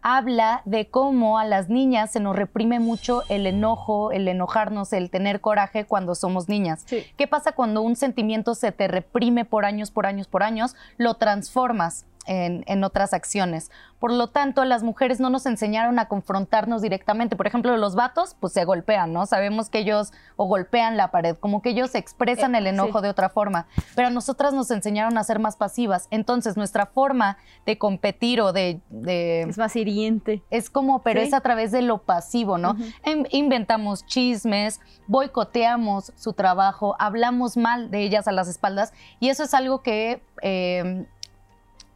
habla 0.03 0.63
de 0.65 0.89
cómo 0.89 1.39
a 1.39 1.45
las 1.45 1.69
niñas 1.69 2.11
se 2.13 2.21
nos 2.21 2.37
reprime 2.37 2.81
mucho 2.81 3.23
el 3.29 3.47
enojo, 3.47 4.13
el 4.13 4.29
enojarnos, 4.29 4.93
el 4.93 5.11
tener 5.11 5.41
coraje 5.41 5.85
cuando 5.85 6.15
somos 6.15 6.49
niñas. 6.49 6.83
Sí. 6.87 7.05
¿Qué 7.17 7.27
pasa 7.27 7.53
cuando 7.53 7.83
un 7.83 7.97
sentimiento 7.97 8.55
se 8.55 8.73
te 8.73 8.89
reprime 8.89 9.45
por 9.45 9.65
años, 9.65 9.91
por 9.91 10.07
años, 10.07 10.29
por 10.29 10.43
años? 10.43 10.77
Lo 10.97 11.15
transformas 11.15 12.05
en, 12.29 12.63
en 12.69 12.85
otras 12.85 13.13
acciones. 13.15 13.71
Por 13.99 14.13
lo 14.13 14.29
tanto, 14.29 14.65
las 14.65 14.85
mujeres 14.85 15.19
no 15.19 15.29
nos 15.29 15.45
enseñaron 15.47 15.99
a 15.99 16.07
confrontarnos 16.07 16.83
directamente. 16.83 17.35
Por 17.35 17.49
ejemplo, 17.49 17.77
los 17.77 17.97
vatos, 17.97 18.37
pues 18.39 18.53
se 18.53 18.65
golpean, 18.65 19.13
¿no? 19.13 19.27
Sabemos 19.27 19.71
que 19.71 19.79
ellos 19.81 20.13
o 20.37 20.45
golpean 20.47 20.97
la 20.97 21.11
pared, 21.11 21.37
como 21.37 21.63
que 21.63 21.71
ellos 21.71 21.97
expresan 21.97 22.55
Eh, 22.55 22.59
el 22.59 22.69
enojo 22.69 22.99
sí. 22.99 23.03
de 23.03 23.09
otra 23.11 23.29
forma. 23.29 23.67
Pero 23.97 24.07
a 24.07 24.11
nosotras 24.11 24.55
nos 24.55 24.71
enseñaron 24.71 25.19
a 25.19 25.25
ser 25.25 25.41
más 25.41 25.57
pasivas. 25.57 26.07
Entonces, 26.13 26.57
nuestra 26.57 26.87
forma 26.87 27.39
de 27.67 27.77
competir 27.77 28.41
o 28.41 28.53
de- 28.53 28.81
de 28.91 29.43
es 29.43 29.59
más 29.59 29.75
hiriente 29.75 30.43
es 30.51 30.71
como, 30.71 31.03
pero 31.03 31.21
Sí. 31.21 31.27
es 31.27 31.35
a 31.35 31.41
través 31.41 31.73
de 31.73 31.83
lo 31.83 31.99
pasivo, 31.99 32.57
¿no? 32.57 32.77
In- 33.05 33.27
inventamos 33.33 34.07
chismes, 34.07 34.81
boicoteamos 35.09 36.13
su 36.17 36.33
trabajo, 36.35 36.95
hablamos 36.99 37.57
mal 37.57 37.91
de 37.91 38.03
ellas 38.03 38.29
a 38.29 38.33
las 38.33 38.49
espaldas 38.49 38.93
y 39.21 39.29
eso 39.29 39.43
es 39.43 39.55
algo 39.55 39.83
que, 39.83 40.23
eh, 40.43 41.07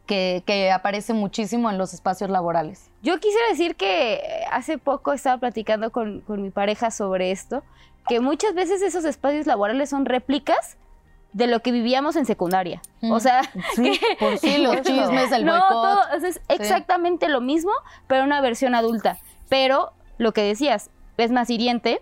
que, 0.05 0.43
que 0.45 0.71
aparece 0.71 1.13
muchísimo 1.13 1.69
en 1.69 1.77
los 1.77 1.93
espacios 1.93 2.29
laborales. 2.29 2.89
Yo 3.01 3.19
quisiera 3.19 3.47
decir 3.49 3.75
que 3.75 4.15
eh, 4.15 4.21
hace 4.51 4.77
poco 4.77 5.13
estaba 5.13 5.37
platicando 5.39 5.91
con, 5.91 6.21
con 6.21 6.41
mi 6.41 6.49
pareja 6.49 6.91
sobre 6.91 7.31
esto, 7.31 7.63
que 8.07 8.19
muchas 8.19 8.53
veces 8.53 8.81
esos 8.81 9.05
espacios 9.05 9.45
laborales 9.47 9.89
son 9.89 10.05
réplicas 10.05 10.77
de 11.31 11.47
lo 11.47 11.61
que 11.61 11.71
vivíamos 11.71 12.15
en 12.15 12.25
secundaria. 12.25 12.81
O 13.01 13.15
Mm. 13.15 13.19
sea, 13.19 13.41
Sí, 13.75 13.99
por 14.19 14.37
Sí, 14.37 14.57
los 14.59 14.81
chismes, 14.81 15.31
el 15.31 15.45
no, 15.45 15.67
todo, 15.69 15.99
o 16.15 16.19
sea, 16.19 16.29
es 16.29 16.41
exactamente 16.49 17.27
lo 17.29 17.41
mismo, 17.41 17.71
pero 18.07 18.23
una 18.23 18.39
versión 18.41 18.75
adulta. 18.75 19.17
Pero 19.49 19.93
lo 20.17 20.31
que 20.33 20.41
decías, 20.43 20.89
es 21.17 21.31
más 21.31 21.49
hiriente 21.49 22.01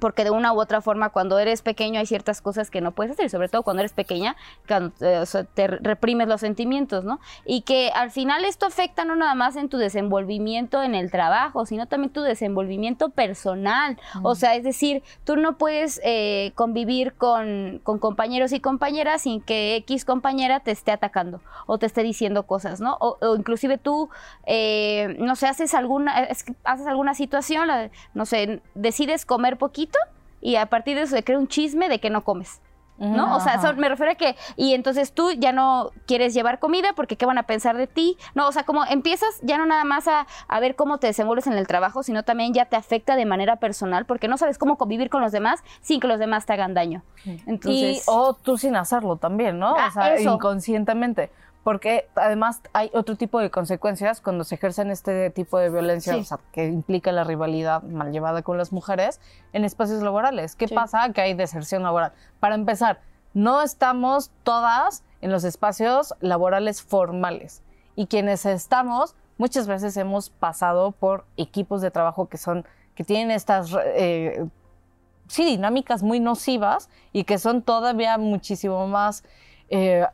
porque 0.00 0.24
de 0.24 0.30
una 0.30 0.52
u 0.52 0.60
otra 0.60 0.80
forma 0.80 1.10
cuando 1.10 1.38
eres 1.38 1.62
pequeño 1.62 2.00
hay 2.00 2.06
ciertas 2.06 2.40
cosas 2.40 2.70
que 2.70 2.80
no 2.80 2.92
puedes 2.92 3.12
hacer, 3.12 3.30
sobre 3.30 3.48
todo 3.48 3.62
cuando 3.62 3.80
eres 3.80 3.92
pequeña, 3.92 4.36
cuando 4.66 4.92
eh, 5.00 5.18
o 5.18 5.26
sea, 5.26 5.44
te 5.44 5.66
reprimes 5.66 6.28
los 6.28 6.40
sentimientos, 6.40 7.04
¿no? 7.04 7.20
Y 7.44 7.62
que 7.62 7.90
al 7.94 8.10
final 8.10 8.44
esto 8.44 8.66
afecta 8.66 9.04
no 9.04 9.16
nada 9.16 9.34
más 9.34 9.56
en 9.56 9.68
tu 9.68 9.78
desenvolvimiento 9.78 10.82
en 10.82 10.94
el 10.94 11.10
trabajo, 11.10 11.66
sino 11.66 11.86
también 11.86 12.12
tu 12.12 12.22
desenvolvimiento 12.22 13.10
personal. 13.10 13.98
O 14.22 14.34
sea, 14.34 14.54
es 14.54 14.64
decir, 14.64 15.02
tú 15.24 15.36
no 15.36 15.56
puedes 15.58 16.00
eh, 16.04 16.52
convivir 16.54 17.14
con, 17.14 17.80
con 17.82 17.98
compañeros 17.98 18.52
y 18.52 18.60
compañeras 18.60 19.22
sin 19.22 19.40
que 19.40 19.76
X 19.76 20.04
compañera 20.04 20.60
te 20.60 20.70
esté 20.70 20.92
atacando 20.92 21.40
o 21.66 21.78
te 21.78 21.86
esté 21.86 22.02
diciendo 22.02 22.46
cosas, 22.46 22.80
¿no? 22.80 22.96
O, 23.00 23.18
o 23.20 23.36
inclusive 23.36 23.78
tú, 23.78 24.10
eh, 24.46 25.16
no 25.18 25.36
sé, 25.36 25.46
haces 25.46 25.74
alguna, 25.74 26.12
haces 26.64 26.86
alguna 26.86 27.14
situación, 27.14 27.68
no 28.14 28.26
sé, 28.26 28.62
decides 28.74 29.24
comer 29.26 29.56
poquito 29.58 29.87
y 30.40 30.56
a 30.56 30.66
partir 30.66 30.96
de 30.96 31.02
eso 31.02 31.16
se 31.16 31.24
crea 31.24 31.38
un 31.38 31.48
chisme 31.48 31.88
de 31.88 32.00
que 32.00 32.10
no 32.10 32.24
comes. 32.24 32.60
¿No? 32.98 33.36
O 33.36 33.40
sea, 33.40 33.54
eso 33.54 33.72
me 33.74 33.88
refiero 33.88 34.10
a 34.10 34.14
que, 34.16 34.34
y 34.56 34.74
entonces 34.74 35.12
tú 35.12 35.30
ya 35.30 35.52
no 35.52 35.92
quieres 36.06 36.34
llevar 36.34 36.58
comida 36.58 36.94
porque 36.96 37.16
qué 37.16 37.26
van 37.26 37.38
a 37.38 37.44
pensar 37.44 37.76
de 37.76 37.86
ti. 37.86 38.16
No, 38.34 38.48
o 38.48 38.52
sea, 38.52 38.64
como 38.64 38.84
empiezas 38.86 39.38
ya 39.42 39.56
no 39.56 39.66
nada 39.66 39.84
más 39.84 40.08
a, 40.08 40.26
a 40.48 40.60
ver 40.60 40.74
cómo 40.74 40.98
te 40.98 41.06
desenvuelves 41.06 41.46
en 41.46 41.52
el 41.52 41.68
trabajo, 41.68 42.02
sino 42.02 42.24
también 42.24 42.52
ya 42.52 42.64
te 42.64 42.74
afecta 42.74 43.14
de 43.14 43.24
manera 43.24 43.56
personal 43.56 44.04
porque 44.04 44.26
no 44.26 44.36
sabes 44.36 44.58
cómo 44.58 44.76
convivir 44.78 45.10
con 45.10 45.22
los 45.22 45.30
demás 45.30 45.62
sin 45.80 46.00
que 46.00 46.08
los 46.08 46.18
demás 46.18 46.44
te 46.44 46.54
hagan 46.54 46.74
daño. 46.74 47.04
Entonces, 47.46 48.02
o 48.06 48.34
tú 48.34 48.58
sin 48.58 48.74
hacerlo 48.74 49.14
también, 49.14 49.60
¿no? 49.60 49.76
Ah, 49.78 49.88
o 49.90 49.92
sea, 49.92 50.14
eso. 50.14 50.34
inconscientemente. 50.34 51.30
Porque 51.68 52.08
además 52.14 52.62
hay 52.72 52.90
otro 52.94 53.14
tipo 53.16 53.40
de 53.40 53.50
consecuencias 53.50 54.22
cuando 54.22 54.42
se 54.44 54.54
ejercen 54.54 54.90
este 54.90 55.28
tipo 55.28 55.58
de 55.58 55.68
violencia, 55.68 56.14
Sí. 56.14 56.20
o 56.20 56.24
sea, 56.24 56.38
que 56.50 56.64
implica 56.64 57.12
la 57.12 57.24
rivalidad 57.24 57.82
mal 57.82 58.10
llevada 58.10 58.40
con 58.40 58.56
las 58.56 58.72
mujeres 58.72 59.20
en 59.52 59.66
espacios 59.66 60.02
laborales. 60.02 60.56
¿Qué 60.56 60.66
Sí. 60.66 60.74
pasa? 60.74 61.12
Que 61.12 61.20
hay 61.20 61.34
deserción 61.34 61.82
laboral. 61.82 62.12
Para 62.40 62.54
empezar, 62.54 63.00
no 63.34 63.60
estamos 63.60 64.30
todas 64.44 65.04
en 65.20 65.30
los 65.30 65.44
espacios 65.44 66.14
laborales 66.20 66.80
formales. 66.80 67.62
Y 67.96 68.06
quienes 68.06 68.46
estamos, 68.46 69.14
muchas 69.36 69.66
veces 69.66 69.94
hemos 69.98 70.30
pasado 70.30 70.92
por 70.92 71.26
equipos 71.36 71.82
de 71.82 71.90
trabajo 71.90 72.30
que 72.30 72.38
son, 72.38 72.64
que 72.94 73.04
tienen 73.04 73.30
estas 73.30 73.76
eh, 73.94 74.42
sí, 75.26 75.44
dinámicas 75.44 76.02
muy 76.02 76.18
nocivas 76.18 76.88
y 77.12 77.24
que 77.24 77.36
son 77.36 77.60
todavía 77.60 78.16
muchísimo 78.16 78.86
más, 78.88 79.22
eh, 79.68 80.06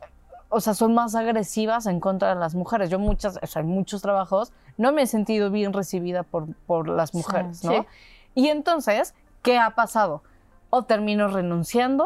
o 0.55 0.61
sea, 0.61 0.73
son 0.73 0.93
más 0.93 1.15
agresivas 1.15 1.85
en 1.85 1.99
contra 1.99 2.29
de 2.29 2.35
las 2.39 2.55
mujeres. 2.55 2.89
Yo 2.89 2.97
muchas, 2.97 3.37
o 3.41 3.45
sea, 3.45 3.61
en 3.61 3.67
muchos 3.67 4.01
trabajos 4.01 4.53
no 4.77 4.93
me 4.93 5.01
he 5.01 5.07
sentido 5.07 5.51
bien 5.51 5.73
recibida 5.73 6.23
por, 6.23 6.47
por 6.65 6.87
las 6.87 7.11
Sí, 7.11 7.17
mujeres, 7.17 7.63
¿no? 7.63 7.71
sí. 7.71 7.85
Y 8.35 8.47
entonces, 8.47 9.13
¿qué 9.41 9.57
ha 9.57 9.71
pasado? 9.75 10.23
O 10.69 10.83
termino 10.83 11.27
renunciando 11.27 12.05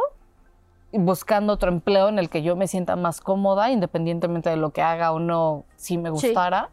y 0.92 0.98
buscando 0.98 1.54
otro 1.54 1.70
empleo 1.70 2.10
en 2.10 2.18
el 2.18 2.30
que 2.30 2.42
yo 2.42 2.56
me 2.56 2.68
sienta 2.68 2.96
más 2.96 3.22
cómoda, 3.22 3.70
independientemente 3.70 4.50
de 4.50 4.58
lo 4.58 4.72
que 4.72 4.82
haga 4.82 5.12
o 5.12 5.20
no, 5.20 5.66
si 5.76 6.00
me 6.00 6.10
Sí. 6.10 6.14
gustara. 6.28 6.70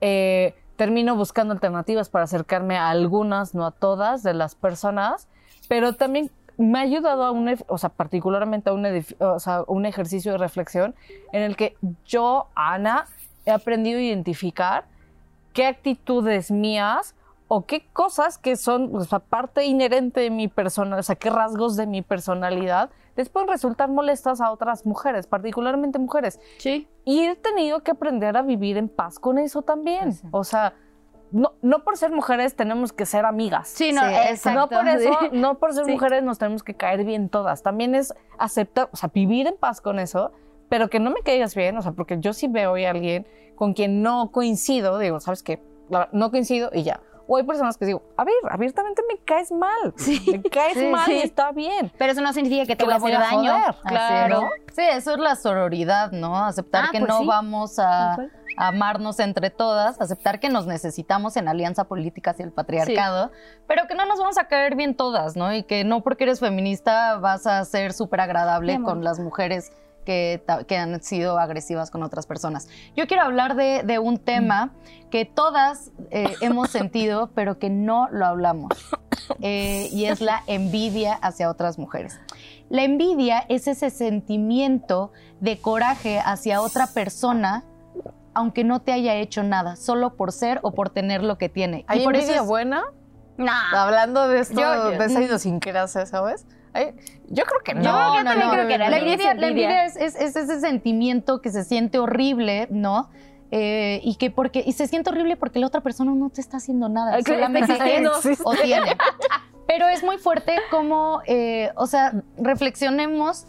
Eh, 0.00 0.54
termino 0.76 1.16
buscando 1.16 1.52
alternativas 1.52 2.08
para 2.08 2.24
acercarme 2.24 2.76
a 2.78 2.88
algunas, 2.88 3.54
no 3.54 3.66
a 3.66 3.70
todas, 3.72 4.22
de 4.22 4.32
las 4.32 4.54
personas, 4.54 5.28
pero 5.68 5.94
también 5.94 6.30
me 6.56 6.78
ha 6.78 6.82
ayudado 6.82 7.24
a 7.24 7.30
un, 7.30 7.54
o 7.66 7.78
sea, 7.78 7.90
particularmente 7.90 8.70
a 8.70 8.72
un, 8.72 8.86
o 9.18 9.38
sea, 9.38 9.64
un 9.66 9.86
ejercicio 9.86 10.32
de 10.32 10.38
reflexión 10.38 10.94
en 11.32 11.42
el 11.42 11.56
que 11.56 11.76
yo, 12.04 12.48
Ana, 12.54 13.06
he 13.44 13.50
aprendido 13.50 13.98
a 13.98 14.02
identificar 14.02 14.84
qué 15.52 15.66
actitudes 15.66 16.50
mías 16.50 17.14
o 17.48 17.66
qué 17.66 17.86
cosas 17.92 18.38
que 18.38 18.56
son 18.56 18.94
o 18.94 19.04
sea, 19.04 19.18
parte 19.18 19.64
inherente 19.64 20.20
de 20.20 20.30
mi 20.30 20.48
persona, 20.48 20.96
o 20.96 21.02
sea, 21.02 21.16
qué 21.16 21.30
rasgos 21.30 21.76
de 21.76 21.86
mi 21.86 22.02
personalidad 22.02 22.90
les 23.16 23.28
pueden 23.28 23.48
resultar 23.48 23.88
molestas 23.88 24.40
a 24.40 24.50
otras 24.50 24.84
mujeres, 24.86 25.26
particularmente 25.26 25.98
mujeres. 25.98 26.40
sí. 26.58 26.88
Y 27.06 27.20
he 27.20 27.36
tenido 27.36 27.82
que 27.82 27.90
aprender 27.90 28.34
a 28.34 28.40
vivir 28.40 28.78
en 28.78 28.88
paz 28.88 29.18
con 29.18 29.38
eso 29.38 29.60
también. 29.60 30.14
Sí. 30.14 30.26
O 30.30 30.42
sea, 30.42 30.72
no, 31.34 31.54
no 31.62 31.84
por 31.84 31.96
ser 31.96 32.10
mujeres 32.12 32.54
tenemos 32.56 32.92
que 32.92 33.06
ser 33.06 33.24
amigas. 33.26 33.68
Sí, 33.68 33.92
no, 33.92 34.02
Sí, 34.08 34.14
exacto. 34.30 34.60
No 34.60 34.68
por 34.68 34.88
eso, 34.88 35.18
sí. 35.20 35.28
no 35.32 35.58
por 35.58 35.74
ser 35.74 35.84
Sí. 35.84 35.92
mujeres 35.92 36.22
nos 36.22 36.38
tenemos 36.38 36.62
que 36.62 36.74
caer 36.74 37.04
bien 37.04 37.28
todas. 37.28 37.62
También 37.62 37.94
es 37.94 38.14
aceptar, 38.38 38.88
o 38.92 38.96
sea, 38.96 39.10
vivir 39.12 39.46
en 39.46 39.56
paz 39.56 39.80
con 39.80 39.98
eso, 39.98 40.32
pero 40.68 40.88
que 40.88 41.00
no 41.00 41.10
me 41.10 41.20
caigas 41.22 41.54
bien, 41.54 41.76
o 41.76 41.82
sea, 41.82 41.92
porque 41.92 42.18
yo 42.20 42.32
sí 42.32 42.46
veo 42.48 42.74
a 42.76 42.90
alguien 42.90 43.26
con 43.56 43.74
quien 43.74 44.02
no 44.02 44.30
coincido, 44.32 44.98
digo, 44.98 45.20
¿sabes 45.20 45.42
qué? 45.42 45.60
No 46.12 46.30
coincido 46.30 46.70
y 46.72 46.82
ya. 46.84 47.00
O 47.26 47.36
hay 47.38 47.42
personas 47.44 47.76
que 47.78 47.86
digo, 47.86 48.02
a 48.16 48.24
ver, 48.24 48.34
abiertamente 48.50 49.02
me 49.08 49.18
caes 49.24 49.50
mal. 49.50 49.94
Me 50.26 50.42
caes 50.42 50.74
Sí, 50.74 50.86
mal 50.86 51.06
sí. 51.06 51.12
y 51.14 51.18
está 51.22 51.52
bien. 51.52 51.90
Pero 51.96 52.12
eso 52.12 52.20
no 52.20 52.32
significa 52.32 52.66
que 52.66 52.76
te 52.76 52.84
Que 52.84 52.84
voy 52.84 52.92
a 52.92 52.96
hacer 52.96 53.14
a 53.16 53.18
daño. 53.20 53.52
joder. 53.52 53.74
Claro. 53.86 54.48
Sí, 54.74 54.82
eso 54.82 55.12
es 55.12 55.18
la 55.18 55.34
sororidad, 55.36 56.12
¿no? 56.12 56.36
Aceptar 56.44 56.86
Ah, 56.86 56.88
que 56.92 56.98
pues 56.98 57.08
no 57.08 57.20
sí. 57.20 57.26
vamos 57.26 57.78
a, 57.78 58.12
a 58.14 58.68
amarnos 58.68 59.18
entre 59.20 59.48
todas, 59.50 60.00
aceptar 60.00 60.38
que 60.40 60.48
nos 60.50 60.66
necesitamos 60.66 61.36
en 61.36 61.48
alianza 61.48 61.84
política 61.84 62.32
hacia 62.32 62.44
el 62.44 62.52
patriarcado, 62.52 63.30
pero 63.66 63.86
que 63.86 63.94
no 63.94 64.04
nos 64.04 64.18
vamos 64.18 64.36
a 64.36 64.46
caer 64.48 64.74
bien 64.76 64.94
todas, 64.94 65.34
¿no? 65.36 65.52
Y 65.54 65.62
que 65.62 65.84
no 65.84 66.02
porque 66.02 66.24
eres 66.24 66.40
feminista 66.40 67.16
vas 67.16 67.46
a 67.46 67.64
ser 67.64 67.92
súper 67.94 68.20
agradable 68.20 68.80
con 68.82 69.02
las 69.02 69.18
mujeres 69.18 69.72
que, 70.04 70.42
han 70.78 71.02
sido 71.02 71.38
agresivas 71.38 71.90
con 71.90 72.02
otras 72.02 72.26
personas. 72.26 72.68
Yo 72.94 73.06
quiero 73.06 73.22
hablar 73.22 73.54
de, 73.56 73.82
de 73.84 73.98
un 73.98 74.18
tema 74.18 74.74
que 75.10 75.24
todas 75.24 75.90
eh, 76.14 76.34
hemos 76.40 76.70
sentido, 76.70 77.30
pero 77.34 77.58
que 77.58 77.68
no 77.70 78.08
lo 78.10 78.24
hablamos. 78.26 78.70
Eh, 79.40 79.88
y 79.92 80.04
es 80.04 80.20
la 80.20 80.42
envidia 80.46 81.14
hacia 81.14 81.50
otras 81.50 81.78
mujeres. 81.78 82.20
La 82.70 82.82
envidia 82.84 83.44
es 83.48 83.66
ese 83.68 83.90
sentimiento 83.90 85.12
de 85.40 85.60
coraje 85.60 86.18
hacia 86.24 86.60
otra 86.60 86.86
persona, 86.88 87.64
aunque 88.34 88.64
no 88.64 88.80
te 88.82 88.92
haya 88.92 89.14
hecho 89.14 89.42
nada, 89.42 89.76
solo 89.76 90.14
por 90.16 90.32
ser 90.32 90.60
o 90.62 90.72
por 90.72 90.90
tener 90.90 91.22
lo 91.22 91.36
que 91.38 91.48
tiene. 91.48 91.84
¿Hay 91.88 92.00
y 92.00 92.04
por 92.04 92.14
eso 92.16 92.22
envidia 92.24 92.42
es- 92.42 92.46
buena? 92.48 92.82
No. 93.36 93.52
Hablando 93.74 94.28
de 94.28 94.40
esto, 94.40 94.60
Yo- 94.60 94.90
yo- 94.92 94.98
de 94.98 95.04
esa 95.06 95.20
idiosincrasia, 95.22 96.06
¿sabes? 96.06 96.46
Yo 97.28 97.44
creo 97.44 97.60
que 97.64 97.74
no. 97.74 97.82
Yo 97.82 97.90
creo 97.92 98.12
que 98.18 98.24
también 98.24 98.50
creo 98.50 98.66
que 98.68 98.78
la 98.78 98.90
la 98.90 98.98
envidia, 98.98 99.34
la 99.34 99.46
envidia. 99.48 99.48
envidia 99.48 99.84
es, 99.86 99.96
es- 99.96 100.16
es 100.20 100.36
ese 100.36 100.60
sentimiento 100.60 101.40
que 101.40 101.50
se 101.50 101.64
siente 101.64 101.98
horrible, 101.98 102.66
¿no? 102.70 103.10
Eh, 103.56 104.00
y 104.02 104.16
que 104.16 104.32
porque 104.32 104.64
y 104.66 104.72
se 104.72 104.88
siente 104.88 105.10
horrible 105.10 105.36
porque 105.36 105.60
la 105.60 105.68
otra 105.68 105.80
persona 105.80 106.10
no 106.12 106.28
te 106.28 106.40
está 106.40 106.56
haciendo 106.56 106.88
nada, 106.88 107.22
solamente 107.22 107.72
existiendo. 107.74 108.10
o 108.42 108.52
tiene. 108.56 108.96
Pero 109.68 109.86
es 109.86 110.02
muy 110.02 110.18
fuerte 110.18 110.56
como, 110.72 111.22
eh, 111.28 111.70
o 111.76 111.86
sea, 111.86 112.14
reflexionemos 112.36 113.46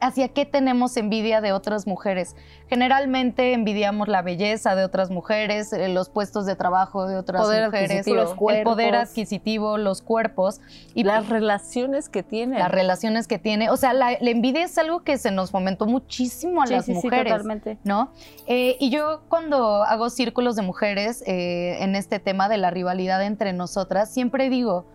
hacia 0.00 0.28
qué 0.28 0.44
tenemos 0.44 0.96
envidia 0.96 1.40
de 1.40 1.52
otras 1.52 1.86
mujeres. 1.86 2.36
Generalmente 2.68 3.52
envidiamos 3.52 4.08
la 4.08 4.22
belleza 4.22 4.74
de 4.74 4.84
otras 4.84 5.10
mujeres, 5.10 5.72
eh, 5.72 5.88
los 5.88 6.08
puestos 6.08 6.46
de 6.46 6.56
trabajo 6.56 7.06
de 7.06 7.16
otras 7.16 7.42
Poder 7.42 7.66
mujeres, 7.66 8.06
los 8.06 8.32
el 8.50 8.62
poder 8.64 8.94
adquisitivo, 8.96 9.78
los 9.78 10.02
cuerpos 10.02 10.60
y 10.94 11.04
las 11.04 11.28
relaciones 11.28 12.08
que 12.08 12.22
tiene. 12.22 12.58
las 12.58 12.70
relaciones 12.70 13.26
que 13.26 13.38
tiene. 13.38 13.70
O 13.70 13.76
sea, 13.76 13.92
la, 13.92 14.16
la 14.20 14.30
envidia 14.30 14.64
es 14.64 14.76
algo 14.78 15.02
que 15.04 15.16
se 15.18 15.30
nos 15.30 15.50
fomentó 15.50 15.86
muchísimo 15.86 16.62
a 16.62 16.66
Sí, 16.66 16.72
las 16.74 16.84
sí, 16.84 16.94
sí, 16.94 17.00
mujeres. 17.02 17.32
totalmente. 17.32 17.78
¿no? 17.84 18.10
Eh, 18.46 18.76
y 18.80 18.90
yo 18.90 19.22
cuando 19.28 19.84
hago 19.84 20.10
círculos 20.10 20.56
de 20.56 20.62
mujeres 20.62 21.22
eh, 21.26 21.82
en 21.82 21.94
este 21.94 22.18
tema 22.18 22.48
de 22.48 22.58
la 22.58 22.70
rivalidad 22.70 23.22
entre 23.24 23.52
nosotras, 23.52 24.10
siempre 24.12 24.50
digo, 24.50 24.86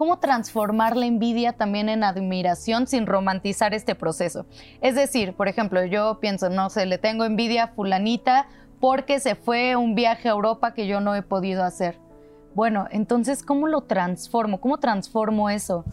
¿cómo 0.00 0.18
transformar 0.18 0.96
la 0.96 1.04
envidia 1.04 1.52
también 1.52 1.90
en 1.90 2.04
admiración 2.04 2.86
sin 2.86 3.06
romantizar 3.06 3.74
este 3.74 3.94
proceso? 3.94 4.46
Es 4.80 4.94
decir, 4.94 5.34
por 5.34 5.46
ejemplo, 5.46 5.84
yo 5.84 6.20
pienso, 6.20 6.48
no 6.48 6.70
sé, 6.70 6.86
le 6.86 6.96
tengo 6.96 7.26
envidia 7.26 7.64
a 7.64 7.68
fulanita 7.68 8.48
porque 8.80 9.20
se 9.20 9.34
fue 9.34 9.76
un 9.76 9.94
viaje 9.94 10.30
a 10.30 10.32
Europa 10.32 10.72
que 10.72 10.86
yo 10.86 11.02
no 11.02 11.14
he 11.14 11.20
podido 11.20 11.64
hacer. 11.64 11.98
Bueno, 12.54 12.86
entonces, 12.90 13.42
¿cómo 13.42 13.66
lo 13.66 13.82
transformo? 13.82 14.58
¿Cómo 14.58 14.78
transformo 14.78 15.50
eso? 15.50 15.84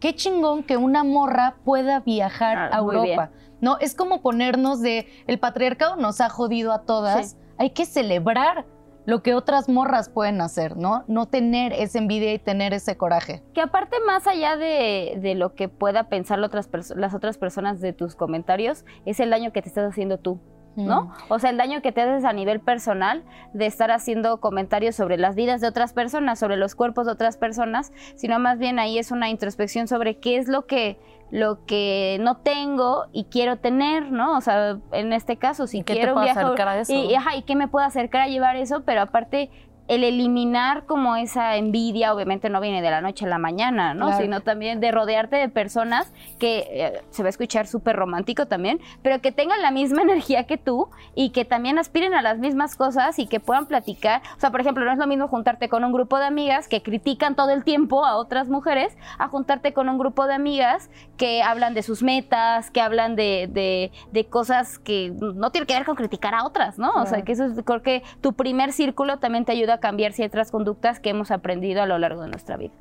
Qué 0.00 0.14
chingón 0.14 0.62
que 0.62 0.76
una 0.76 1.02
morra 1.02 1.54
pueda 1.64 2.00
viajar 2.00 2.58
Ah, 2.58 2.76
a 2.76 2.78
Europa. 2.80 3.30
No, 3.62 3.78
es 3.78 3.94
como 3.94 4.20
ponernos 4.20 4.82
de 4.82 5.08
el 5.26 5.38
patriarcado 5.38 5.96
nos 5.96 6.20
ha 6.20 6.28
jodido 6.28 6.74
a 6.74 6.82
todas. 6.82 7.30
Sí. 7.30 7.36
Hay 7.56 7.70
que 7.70 7.86
celebrar 7.86 8.66
lo 9.06 9.22
que 9.22 9.34
otras 9.34 9.68
morras 9.68 10.08
pueden 10.08 10.40
hacer, 10.40 10.76
¿no? 10.76 11.04
No 11.06 11.26
tener 11.26 11.72
esa 11.72 11.98
envidia 11.98 12.34
y 12.34 12.38
tener 12.38 12.74
ese 12.74 12.96
coraje. 12.96 13.42
Que 13.54 13.62
aparte, 13.62 13.96
más 14.04 14.26
allá 14.26 14.56
de, 14.56 15.18
de 15.20 15.34
lo 15.34 15.54
que 15.54 15.68
pueda 15.68 16.08
pensar 16.08 16.40
otras, 16.40 16.68
las 16.96 17.14
otras 17.14 17.38
personas 17.38 17.80
de 17.80 17.92
tus 17.92 18.16
comentarios, 18.16 18.84
es 19.06 19.20
el 19.20 19.30
daño 19.30 19.52
que 19.52 19.62
te 19.62 19.68
estás 19.68 19.88
haciendo 19.88 20.18
tú. 20.18 20.40
¿No? 20.76 21.04
Mm. 21.04 21.12
O 21.28 21.38
sea, 21.38 21.50
el 21.50 21.56
daño 21.56 21.82
que 21.82 21.92
te 21.92 22.02
haces 22.02 22.24
a 22.24 22.32
nivel 22.32 22.60
personal 22.60 23.24
de 23.52 23.66
estar 23.66 23.90
haciendo 23.90 24.40
comentarios 24.40 24.94
sobre 24.94 25.16
las 25.16 25.34
vidas 25.34 25.60
de 25.60 25.68
otras 25.68 25.92
personas, 25.92 26.38
sobre 26.38 26.56
los 26.56 26.74
cuerpos 26.74 27.06
de 27.06 27.12
otras 27.12 27.36
personas, 27.36 27.92
sino 28.14 28.38
más 28.38 28.58
bien 28.58 28.78
ahí 28.78 28.98
es 28.98 29.10
una 29.10 29.30
introspección 29.30 29.88
sobre 29.88 30.18
qué 30.18 30.36
es 30.36 30.48
lo 30.48 30.66
que 30.66 30.98
lo 31.30 31.66
que 31.66 32.18
no 32.20 32.36
tengo 32.36 33.06
y 33.12 33.24
quiero 33.24 33.56
tener, 33.56 34.12
¿no? 34.12 34.36
O 34.36 34.40
sea, 34.40 34.78
en 34.92 35.12
este 35.12 35.36
caso, 35.38 35.66
si 35.66 35.78
¿Y 35.78 35.82
qué 35.82 35.94
te 35.94 35.98
quiero 35.98 36.14
puede 36.14 36.26
viajar 36.26 36.44
acercar 36.44 36.68
a 36.68 36.78
eso? 36.78 36.92
y, 36.92 37.10
y, 37.10 37.14
ajá, 37.16 37.34
y 37.34 37.42
qué 37.42 37.56
me 37.56 37.66
puede 37.66 37.84
acercar 37.84 38.22
a 38.22 38.28
llevar 38.28 38.54
eso, 38.54 38.84
pero 38.84 39.00
aparte 39.00 39.50
el 39.88 40.02
eliminar 40.04 40.84
como 40.86 41.16
esa 41.16 41.56
envidia, 41.56 42.12
obviamente 42.14 42.50
no 42.50 42.60
viene 42.60 42.82
de 42.82 42.90
la 42.90 43.00
noche 43.00 43.24
a 43.24 43.28
la 43.28 43.38
mañana, 43.38 43.94
¿no? 43.94 44.06
Claro. 44.06 44.22
Sino 44.22 44.40
también 44.40 44.80
de 44.80 44.90
rodearte 44.90 45.36
de 45.36 45.48
personas 45.48 46.12
que 46.38 46.66
eh, 46.70 47.02
se 47.10 47.22
va 47.22 47.28
a 47.28 47.30
escuchar 47.30 47.66
súper 47.66 47.96
romántico 47.96 48.46
también, 48.46 48.80
pero 49.02 49.20
que 49.20 49.32
tengan 49.32 49.62
la 49.62 49.70
misma 49.70 50.02
energía 50.06 50.44
que 50.44 50.58
tú 50.58 50.88
y 51.14 51.30
que 51.30 51.44
también 51.44 51.78
aspiren 51.78 52.14
a 52.14 52.22
las 52.22 52.38
mismas 52.38 52.76
cosas 52.76 53.18
y 53.18 53.26
que 53.26 53.40
puedan 53.40 53.66
platicar. 53.66 54.22
O 54.36 54.40
sea, 54.40 54.50
por 54.50 54.60
ejemplo, 54.60 54.84
no 54.84 54.92
es 54.92 54.98
lo 54.98 55.06
mismo 55.06 55.28
juntarte 55.28 55.68
con 55.68 55.84
un 55.84 55.92
grupo 55.92 56.18
de 56.18 56.26
amigas 56.26 56.68
que 56.68 56.82
critican 56.82 57.34
todo 57.36 57.50
el 57.50 57.64
tiempo 57.64 58.04
a 58.04 58.16
otras 58.16 58.48
mujeres 58.48 58.96
a 59.18 59.28
juntarte 59.28 59.72
con 59.72 59.88
un 59.88 59.98
grupo 59.98 60.26
de 60.26 60.34
amigas 60.34 60.90
que 61.16 61.42
hablan 61.42 61.74
de 61.74 61.82
sus 61.82 62.02
metas, 62.02 62.70
que 62.70 62.80
hablan 62.80 63.16
de, 63.16 63.48
de- 63.52 63.92
de 64.12 64.24
cosas 64.26 64.78
que 64.78 65.12
no 65.20 65.50
tienen 65.50 65.66
que 65.66 65.74
ver 65.74 65.84
con 65.86 65.96
criticar 65.96 66.34
a 66.34 66.44
otras, 66.44 66.78
¿no? 66.78 66.90
O 66.90 67.02
sea, 67.02 67.16
Claro. 67.16 67.24
que 67.24 67.32
eso 67.32 67.44
es, 67.46 67.52
creo 67.64 67.82
que 67.82 68.02
tu 68.20 68.32
primer 68.34 68.72
círculo 68.72 69.18
también 69.18 69.44
te 69.44 69.52
ayuda 69.52 69.75
a 69.76 69.80
cambiar 69.80 70.12
ciertas 70.12 70.50
conductas 70.50 71.00
que 71.00 71.10
hemos 71.10 71.30
aprendido 71.30 71.82
a 71.82 71.86
lo 71.86 71.98
largo 71.98 72.22
de 72.22 72.28
nuestra 72.28 72.56
vida. 72.56 72.74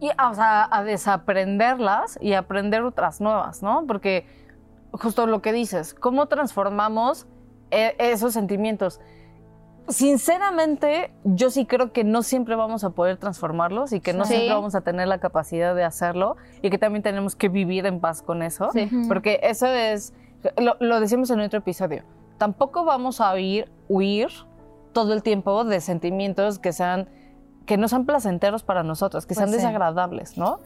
Y, 0.00 0.08
o 0.10 0.34
sea, 0.34 0.68
a 0.70 0.84
desaprenderlas 0.84 2.18
y 2.22 2.34
aprender 2.34 2.82
otras 2.82 3.20
nuevas, 3.20 3.62
¿no? 3.62 3.84
Porque 3.86 4.26
justo 4.92 5.26
lo 5.26 5.42
que 5.42 5.52
dices, 5.52 5.92
¿cómo 5.92 6.26
transformamos 6.26 7.26
e- 7.70 7.94
esos 7.98 8.32
sentimientos? 8.32 9.00
Sinceramente, 9.88 11.10
yo 11.24 11.48
sí 11.50 11.64
creo 11.64 11.92
que 11.92 12.04
no 12.04 12.22
siempre 12.22 12.54
vamos 12.54 12.84
a 12.84 12.90
poder 12.90 13.16
transformarlos 13.16 13.92
y 13.92 14.00
que 14.00 14.12
no 14.12 14.24
Sí. 14.26 14.34
siempre 14.34 14.54
vamos 14.54 14.74
a 14.74 14.82
tener 14.82 15.08
la 15.08 15.18
capacidad 15.18 15.74
de 15.74 15.82
hacerlo 15.82 16.36
y 16.60 16.68
que 16.68 16.76
también 16.76 17.02
tenemos 17.02 17.34
que 17.34 17.48
vivir 17.48 17.86
en 17.86 17.98
paz 17.98 18.20
con 18.22 18.42
eso. 18.42 18.70
Sí. 18.72 18.88
Porque 19.08 19.40
eso 19.42 19.66
es, 19.66 20.12
lo, 20.58 20.76
lo 20.78 21.00
decimos 21.00 21.30
en 21.30 21.40
otro 21.40 21.60
episodio, 21.60 22.04
tampoco 22.36 22.84
vamos 22.84 23.20
a 23.22 23.32
huir, 23.32 23.70
huir 23.88 24.28
todo 24.98 25.12
el 25.12 25.22
tiempo 25.22 25.62
de 25.62 25.80
sentimientos 25.80 26.58
que 26.58 26.72
sean, 26.72 27.08
que 27.66 27.76
no 27.76 27.86
sean 27.86 28.04
placenteros 28.04 28.64
para 28.64 28.82
nosotros, 28.82 29.26
que 29.26 29.34
Pues 29.34 29.38
sean 29.38 29.50
sí. 29.50 29.54
desagradables, 29.54 30.36
¿no? 30.36 30.58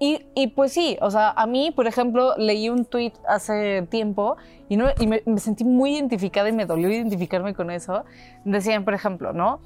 Y, 0.00 0.26
y 0.34 0.48
pues 0.48 0.72
sí, 0.72 0.98
o 1.00 1.12
sea, 1.12 1.30
a 1.30 1.46
mí, 1.46 1.70
por 1.70 1.86
ejemplo, 1.86 2.34
leí 2.36 2.70
un 2.70 2.86
tweet 2.86 3.12
hace 3.28 3.82
tiempo 3.82 4.36
y, 4.68 4.76
no, 4.76 4.86
y 4.98 5.06
me, 5.06 5.22
me 5.26 5.38
sentí 5.38 5.62
muy 5.62 5.94
identificada 5.94 6.48
y 6.48 6.52
me 6.52 6.66
dolió 6.66 6.88
identificarme 6.90 7.54
con 7.54 7.70
eso. 7.70 8.04
Decían, 8.44 8.84
por 8.84 8.94
ejemplo, 8.94 9.32
¿no? 9.32 9.60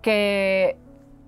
Que 0.00 0.76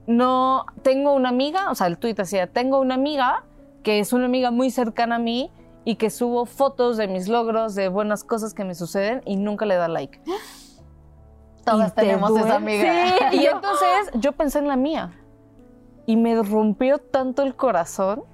no 0.07 0.65
tengo 0.83 1.15
una 1.15 1.31
amiga, 1.31 1.73
o 1.73 1.75
sea, 1.75 1.89
el 1.89 1.99
tweet 1.99 2.15
decía, 2.15 2.47
tengo 2.47 2.79
una 2.79 2.95
amiga 2.95 3.43
que 3.83 3.99
es 3.99 4.13
una 4.13 4.27
amiga 4.27 4.53
muy 4.53 4.71
cercana 4.71 5.17
a 5.17 5.19
mí 5.19 5.51
y 5.85 5.97
que 5.97 6.09
subo 6.11 6.47
fotos 6.47 6.97
de 6.99 7.09
mis 7.09 7.27
logros, 7.27 7.75
de 7.75 7.89
buenas 7.89 8.23
cosas 8.23 8.55
que 8.55 8.63
me 8.63 8.77
suceden 8.77 9.23
y 9.25 9.35
nunca 9.35 9.67
le 9.67 9.75
da 9.75 9.89
like. 9.89 10.21
Todas 11.71 11.95
tenemos 11.95 12.31
duele. 12.31 12.47
esa 12.47 12.57
amiga. 12.57 13.07
Sí, 13.31 13.37
y 13.41 13.47
entonces 13.47 14.11
yo 14.15 14.33
pensé 14.33 14.59
en 14.59 14.69
la 14.69 14.77
mía 14.77 15.13
y 16.07 16.17
me 16.17 16.43
rompió 16.43 16.99
tanto 16.99 17.43
el 17.43 17.55
corazón 17.55 18.25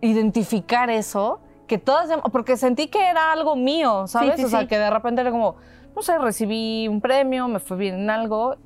identificar 0.00 0.90
eso 0.90 1.40
que 1.66 1.78
todas, 1.78 2.10
porque 2.32 2.56
sentí 2.56 2.88
que 2.88 3.08
era 3.08 3.32
algo 3.32 3.56
mío, 3.56 4.06
¿sabes? 4.06 4.36
sí, 4.36 4.44
o 4.44 4.48
sea, 4.48 4.60
sí. 4.60 4.66
que 4.66 4.78
de 4.78 4.90
repente 4.90 5.20
era 5.20 5.30
como, 5.30 5.56
no 5.94 6.02
sé, 6.02 6.18
recibí 6.18 6.88
un 6.88 7.00
premio, 7.00 7.48
me 7.48 7.60
fue 7.60 7.76
bien 7.76 7.94
en 7.94 8.10
algo 8.10 8.56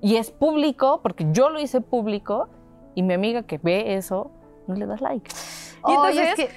y 0.00 0.16
es 0.16 0.30
público 0.30 1.00
porque 1.02 1.26
yo 1.32 1.50
lo 1.50 1.60
hice 1.60 1.80
público 1.80 2.48
y 2.94 3.02
mi 3.02 3.14
amiga 3.14 3.42
que 3.42 3.58
ve 3.58 3.96
eso 3.96 4.30
no 4.66 4.74
le 4.74 4.86
das 4.86 5.00
like. 5.00 5.30
Y 5.86 5.92
entonces 5.92 6.28
es 6.28 6.34
que 6.34 6.50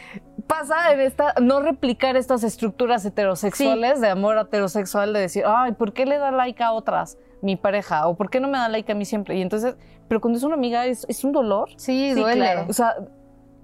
pasa 0.47 0.91
en 0.93 0.99
esta, 1.01 1.33
no 1.41 1.59
replicar 1.61 2.15
estas 2.15 2.43
estructuras 2.43 3.03
heterosexuales 3.05 4.01
de 4.01 4.09
amor 4.09 4.37
heterosexual 4.37 5.13
de 5.13 5.19
decir, 5.21 5.43
ay, 5.47 5.71
¿por 5.73 5.93
qué 5.93 6.05
le 6.05 6.17
da 6.17 6.31
like 6.31 6.61
a 6.63 6.71
otras 6.71 7.17
mi 7.41 7.55
pareja? 7.55 8.07
¿O 8.07 8.15
por 8.15 8.29
qué 8.29 8.39
no 8.39 8.47
me 8.47 8.57
da 8.57 8.69
like 8.69 8.91
a 8.91 8.95
mí 8.95 9.05
siempre? 9.05 9.35
Y 9.37 9.41
entonces, 9.41 9.75
pero 10.07 10.21
cuando 10.21 10.37
es 10.37 10.43
una 10.43 10.55
amiga 10.55 10.85
es, 10.85 11.05
es 11.09 11.23
un 11.23 11.31
dolor. 11.31 11.69
sí, 11.77 12.11
Sí, 12.13 12.19
duele. 12.19 12.41
claro. 12.41 12.65
O 12.69 12.73
sea, 12.73 12.95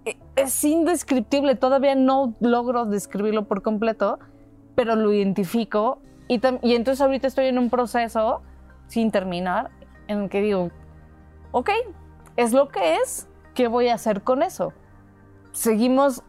e- 0.05 0.17
es 0.35 0.63
indescriptible, 0.63 1.55
todavía 1.55 1.93
no 1.95 2.33
logro 2.39 2.85
describirlo 2.85 3.45
por 3.47 3.61
completo, 3.61 4.17
pero 4.75 4.95
lo 4.95 5.13
identifico 5.13 5.99
y, 6.27 6.41
y 6.63 6.75
entonces 6.75 7.01
ahorita 7.01 7.27
estoy 7.27 7.45
en 7.47 7.59
un 7.59 7.69
proceso 7.69 8.41
sin 8.87 9.11
terminar 9.11 9.69
en 10.07 10.23
el 10.23 10.29
que 10.29 10.41
digo, 10.41 10.71
ok, 11.51 11.69
es 12.37 12.53
lo 12.53 12.69
que 12.69 12.95
es, 12.95 13.27
¿qué 13.53 13.67
voy 13.67 13.89
a 13.89 13.93
hacer 13.95 14.21
con 14.23 14.41
eso? 14.41 14.73
Seguimos 15.51 16.23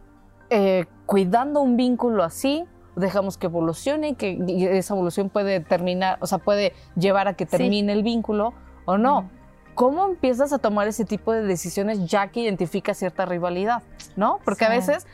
eh, 0.51 0.87
cuidando 1.07 1.61
un 1.61 1.77
vínculo 1.77 2.25
así, 2.25 2.65
dejamos 2.97 3.39
que 3.39 3.47
evolucione, 3.47 4.15
que 4.17 4.39
y 4.47 4.67
esa 4.67 4.95
evolución 4.95 5.31
puede 5.31 5.61
terminar, 5.61 6.19
o 6.21 6.27
sea, 6.27 6.39
puede 6.39 6.73
llevar 6.97 7.29
a 7.29 7.35
que 7.35 7.47
Sí. 7.47 7.53
termine 7.57 7.93
el 7.93 8.03
vínculo 8.03 8.53
o 8.85 8.99
no. 8.99 9.31
¿Cómo 9.75 10.05
empiezas 10.07 10.53
a 10.53 10.59
tomar 10.59 10.87
ese 10.89 11.07
tipo 11.07 11.33
de 11.33 11.43
decisiones 11.43 12.05
ya 12.07 12.29
que 12.29 12.41
identificas 12.41 12.99
cierta 12.99 13.25
rivalidad? 13.25 13.83
¿No? 14.17 14.39
Porque 14.45 14.67
a 14.67 14.69
Sí. 14.69 14.75
veces, 14.75 15.07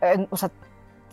eh, 0.00 0.26
o 0.30 0.36
sea, 0.36 0.50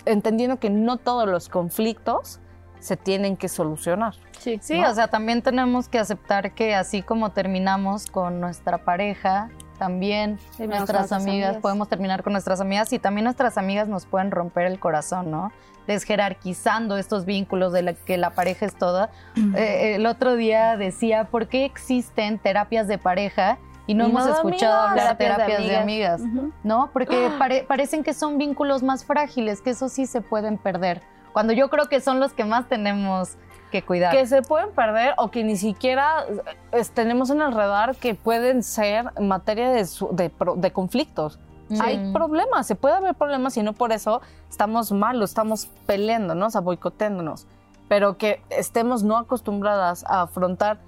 entendiendo 0.06 0.58
que 0.60 0.72
no 0.72 0.98
todos 0.98 1.28
los 1.30 1.48
conflictos 1.48 2.40
se 2.80 2.98
tienen 2.98 3.38
que 3.38 3.48
solucionar. 3.48 4.16
Sí, 4.40 4.58
Sí, 4.60 4.80
¿no? 4.80 4.90
o 4.90 4.94
sea, 4.96 5.08
también 5.10 5.44
tenemos 5.44 5.88
que 5.88 6.00
aceptar 6.00 6.56
que 6.56 6.74
así 6.74 7.04
como 7.04 7.30
terminamos 7.30 8.08
con 8.08 8.40
nuestra 8.40 8.80
pareja, 8.80 9.50
también 9.82 10.38
nuestras 10.60 11.12
amigas, 11.12 11.48
amigas. 11.48 11.58
podemos 11.58 11.90
terminar 11.90 12.22
con 12.22 12.34
nuestras 12.34 12.62
amigas 12.62 12.94
y 12.94 13.00
también 13.00 13.24
nuestras 13.24 13.58
amigas 13.58 13.88
nos 13.88 14.06
pueden 14.06 14.30
romper 14.30 14.68
el 14.68 14.80
corazón, 14.80 15.32
¿no? 15.32 15.52
Desjerarquizando 15.88 16.98
estos 16.98 17.26
vínculos 17.26 17.74
de 17.74 17.82
la 17.82 17.94
que 17.94 18.16
la 18.18 18.30
pareja 18.30 18.68
es 18.68 18.76
toda. 18.76 19.10
Eh, 19.56 19.96
el 19.96 20.06
otro 20.06 20.36
día 20.36 20.78
decía, 20.78 21.24
¿por 21.26 21.48
qué 21.48 21.66
existen 21.66 22.38
terapias 22.38 22.88
de 22.88 23.00
pareja 23.00 23.58
y 23.88 23.96
no 23.96 24.06
Y 24.06 24.10
hemos 24.12 24.26
no 24.28 24.34
escuchado 24.36 24.82
hablar 24.90 25.18
de 25.18 25.26
terapias 25.26 25.64
de 25.64 25.78
amigas? 25.78 26.22
¿no? 26.64 26.92
Porque 26.94 27.32
pare- 27.40 27.64
parecen 27.68 28.04
que 28.04 28.14
son 28.14 28.38
vínculos 28.38 28.84
más 28.84 29.04
frágiles, 29.04 29.62
que 29.62 29.72
eso 29.72 29.90
sí 29.90 30.06
se 30.06 30.22
pueden 30.22 30.60
perder. 30.60 31.02
Cuando 31.34 31.54
yo 31.54 31.70
creo 31.72 31.88
que 31.90 32.02
son 32.02 32.20
los 32.20 32.34
que 32.34 32.44
más 32.46 32.68
tenemos 32.68 33.38
que 33.72 33.82
cuidar. 33.82 34.12
Que 34.12 34.28
se 34.28 34.42
pueden 34.44 34.72
perder 34.72 35.16
o 35.18 35.32
que 35.32 35.44
ni 35.44 35.58
siquiera 35.58 36.26
eh, 36.72 36.84
tenemos 36.94 37.30
en 37.32 37.42
el 37.42 37.52
radar 37.54 37.96
que 37.96 38.14
pueden 38.14 38.62
ser 38.62 39.20
materia 39.20 39.72
de, 39.72 39.86
su- 39.86 40.10
de 40.12 40.32
de 40.58 40.72
conflictos. 40.72 41.40
Hay 41.82 41.98
Mm. 41.98 42.14
problemas, 42.14 42.68
se 42.68 42.76
puede 42.76 42.96
haber 42.96 43.16
problemas 43.16 43.56
y 43.58 43.64
no 43.64 43.72
por 43.74 43.92
eso 43.94 44.22
estamos 44.50 44.92
mal 44.92 45.22
o 45.22 45.26
estamos 45.26 45.68
peleándonos, 45.86 46.56
a 46.56 46.60
boicoteándonos. 46.60 47.48
Pero 47.88 48.18
que 48.18 48.42
estemos 48.50 49.04
no 49.04 49.18
acostumbradas 49.18 50.04
a 50.06 50.22
afrontar 50.24 50.80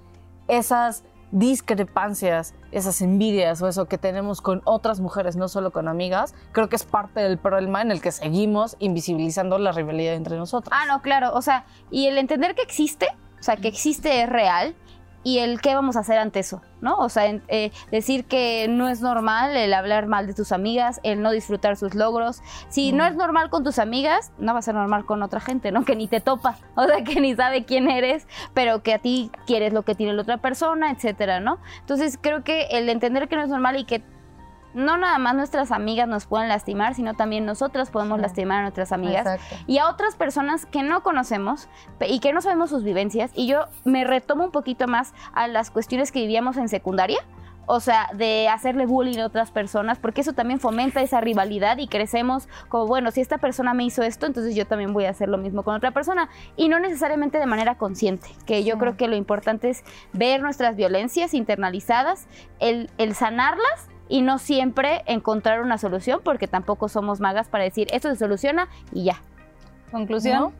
esas 0.46 1.02
discrepancias, 1.34 2.54
esas 2.70 3.02
envidias 3.02 3.60
o 3.60 3.66
eso 3.66 3.86
que 3.86 3.98
tenemos 3.98 4.40
con 4.40 4.62
otras 4.64 5.00
mujeres, 5.00 5.34
no 5.34 5.48
solo 5.48 5.72
con 5.72 5.88
amigas, 5.88 6.32
creo 6.52 6.68
que 6.68 6.76
es 6.76 6.84
parte 6.84 7.20
del 7.20 7.38
problema 7.38 7.82
en 7.82 7.90
el 7.90 8.00
que 8.00 8.12
seguimos 8.12 8.76
invisibilizando 8.78 9.58
la 9.58 9.72
rivalidad 9.72 10.14
entre 10.14 10.36
nosotros. 10.36 10.72
Ah, 10.72 10.86
no, 10.86 11.02
claro. 11.02 11.32
O 11.34 11.42
sea, 11.42 11.66
y 11.90 12.06
el 12.06 12.18
entender 12.18 12.54
que 12.54 12.62
existe, 12.62 13.08
o 13.40 13.42
sea, 13.42 13.56
que 13.56 13.66
existe 13.66 14.22
es 14.22 14.28
real, 14.28 14.76
y 15.24 15.38
el 15.38 15.60
qué 15.60 15.74
vamos 15.74 15.96
a 15.96 16.00
hacer 16.00 16.18
ante 16.18 16.40
eso, 16.40 16.62
¿no? 16.82 16.96
O 16.98 17.08
sea, 17.08 17.26
eh, 17.48 17.72
decir 17.90 18.26
que 18.26 18.66
no 18.68 18.88
es 18.88 19.00
normal 19.00 19.56
el 19.56 19.72
hablar 19.72 20.06
mal 20.06 20.26
de 20.26 20.34
tus 20.34 20.52
amigas, 20.52 21.00
el 21.02 21.22
no 21.22 21.32
disfrutar 21.32 21.76
sus 21.76 21.94
logros. 21.94 22.42
Si 22.68 22.92
no 22.92 23.06
es 23.06 23.16
normal 23.16 23.48
con 23.50 23.64
tus 23.64 23.78
amigas, 23.78 24.32
no 24.38 24.52
va 24.52 24.58
a 24.58 24.62
ser 24.62 24.74
normal 24.74 25.06
con 25.06 25.22
otra 25.22 25.40
gente, 25.40 25.72
¿no? 25.72 25.84
Que 25.84 25.96
ni 25.96 26.06
te 26.06 26.20
topa, 26.20 26.58
o 26.76 26.84
sea, 26.84 27.02
que 27.02 27.20
ni 27.20 27.34
sabe 27.34 27.64
quién 27.64 27.90
eres, 27.90 28.28
pero 28.52 28.82
que 28.82 28.94
a 28.94 28.98
ti 28.98 29.30
quieres 29.46 29.72
lo 29.72 29.82
que 29.82 29.94
tiene 29.94 30.12
la 30.12 30.22
otra 30.22 30.36
persona, 30.36 30.90
etcétera, 30.90 31.40
¿no? 31.40 31.58
Entonces, 31.80 32.18
creo 32.20 32.44
que 32.44 32.66
el 32.70 32.88
entender 32.88 33.28
que 33.28 33.36
no 33.36 33.42
es 33.42 33.48
normal 33.48 33.78
y 33.78 33.84
que 33.84 34.02
no 34.74 34.96
nada 34.98 35.18
más 35.18 35.34
nuestras 35.34 35.70
amigas 35.72 36.08
nos 36.08 36.26
pueden 36.26 36.48
lastimar, 36.48 36.94
sino 36.94 37.14
también 37.14 37.46
nosotras 37.46 37.90
podemos 37.90 38.20
lastimar 38.20 38.58
a 38.58 38.62
nuestras 38.62 38.92
amigas 38.92 39.26
Exacto. 39.26 39.64
y 39.66 39.78
a 39.78 39.88
otras 39.88 40.16
personas 40.16 40.66
que 40.66 40.82
no 40.82 41.02
conocemos 41.02 41.68
y 42.06 42.20
que 42.20 42.32
no 42.32 42.40
sabemos 42.40 42.70
sus 42.70 42.84
vivencias. 42.84 43.30
Y 43.34 43.46
yo 43.46 43.66
me 43.84 44.04
retomo 44.04 44.44
un 44.44 44.50
poquito 44.50 44.86
más 44.88 45.14
a 45.32 45.46
las 45.48 45.70
cuestiones 45.70 46.12
que 46.12 46.20
vivíamos 46.20 46.56
en 46.56 46.68
secundaria. 46.68 47.18
O 47.66 47.80
sea, 47.80 48.10
de 48.12 48.46
hacerle 48.50 48.84
bullying 48.84 49.20
a 49.20 49.24
otras 49.24 49.50
personas, 49.50 49.98
porque 49.98 50.20
eso 50.20 50.34
también 50.34 50.60
fomenta 50.60 51.00
esa 51.00 51.22
rivalidad 51.22 51.78
y 51.78 51.88
crecemos 51.88 52.46
como, 52.68 52.86
bueno, 52.86 53.10
si 53.10 53.22
esta 53.22 53.38
persona 53.38 53.72
me 53.72 53.84
hizo 53.84 54.02
esto, 54.02 54.26
entonces 54.26 54.54
yo 54.54 54.66
también 54.66 54.92
voy 54.92 55.06
a 55.06 55.10
hacer 55.10 55.30
lo 55.30 55.38
mismo 55.38 55.62
con 55.62 55.74
otra 55.74 55.90
persona. 55.90 56.28
Y 56.56 56.68
no 56.68 56.78
necesariamente 56.78 57.38
de 57.38 57.46
manera 57.46 57.76
consciente, 57.78 58.28
que 58.44 58.64
yo 58.64 58.74
Sí. 58.74 58.80
creo 58.80 58.96
que 58.98 59.08
lo 59.08 59.16
importante 59.16 59.70
es 59.70 59.82
ver 60.12 60.42
nuestras 60.42 60.76
violencias 60.76 61.32
internalizadas, 61.32 62.26
el, 62.60 62.90
el 62.98 63.14
sanarlas 63.14 63.88
y 64.08 64.22
no 64.22 64.38
siempre 64.38 65.02
encontrar 65.06 65.60
una 65.60 65.78
solución, 65.78 66.20
porque 66.22 66.48
tampoco 66.48 66.88
somos 66.88 67.20
magas 67.20 67.48
para 67.48 67.64
decir, 67.64 67.88
esto 67.92 68.10
se 68.10 68.16
soluciona 68.16 68.68
y 68.92 69.04
ya. 69.04 69.22
Conclusión. 69.90 70.52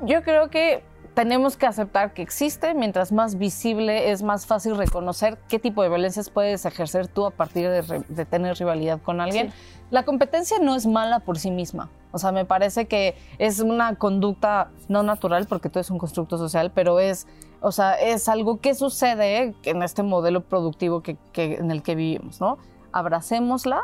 ¿no? 0.00 0.06
Yo 0.06 0.22
creo 0.22 0.50
que 0.50 0.82
tenemos 1.16 1.56
que 1.56 1.64
aceptar 1.64 2.12
que 2.12 2.20
existe, 2.20 2.74
mientras 2.74 3.10
más 3.10 3.38
visible 3.38 4.10
es 4.10 4.22
más 4.22 4.44
fácil 4.44 4.76
reconocer 4.76 5.38
qué 5.48 5.58
tipo 5.58 5.82
de 5.82 5.88
violencias 5.88 6.28
puedes 6.28 6.66
ejercer 6.66 7.08
tú 7.08 7.24
a 7.24 7.30
partir 7.30 7.70
de, 7.70 8.24
tener 8.26 8.54
rivalidad 8.58 9.00
con 9.00 9.22
alguien. 9.22 9.50
La 9.90 10.04
competencia 10.04 10.58
no 10.58 10.74
es 10.74 10.86
mala 10.86 11.20
por 11.20 11.38
sí 11.38 11.50
misma. 11.50 11.88
O 12.12 12.18
sea, 12.18 12.32
me 12.32 12.44
parece 12.44 12.86
que 12.86 13.16
es 13.38 13.60
una 13.60 13.94
conducta 13.94 14.68
no 14.88 15.02
natural 15.02 15.46
porque 15.46 15.70
todo 15.70 15.80
es 15.80 15.90
un 15.90 15.96
constructo 15.96 16.36
social, 16.36 16.70
pero 16.74 17.00
es, 17.00 17.26
o 17.60 17.72
sea, 17.72 17.94
es 17.94 18.28
algo 18.28 18.60
que 18.60 18.74
sucede 18.74 19.54
en 19.64 19.82
este 19.82 20.02
modelo 20.02 20.42
productivo 20.42 21.02
que, 21.02 21.18
en 21.34 21.70
el 21.70 21.82
que 21.82 21.94
vivimos, 21.94 22.40
¿no? 22.40 22.58
Abracémosla, 22.92 23.82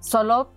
solo 0.00 0.50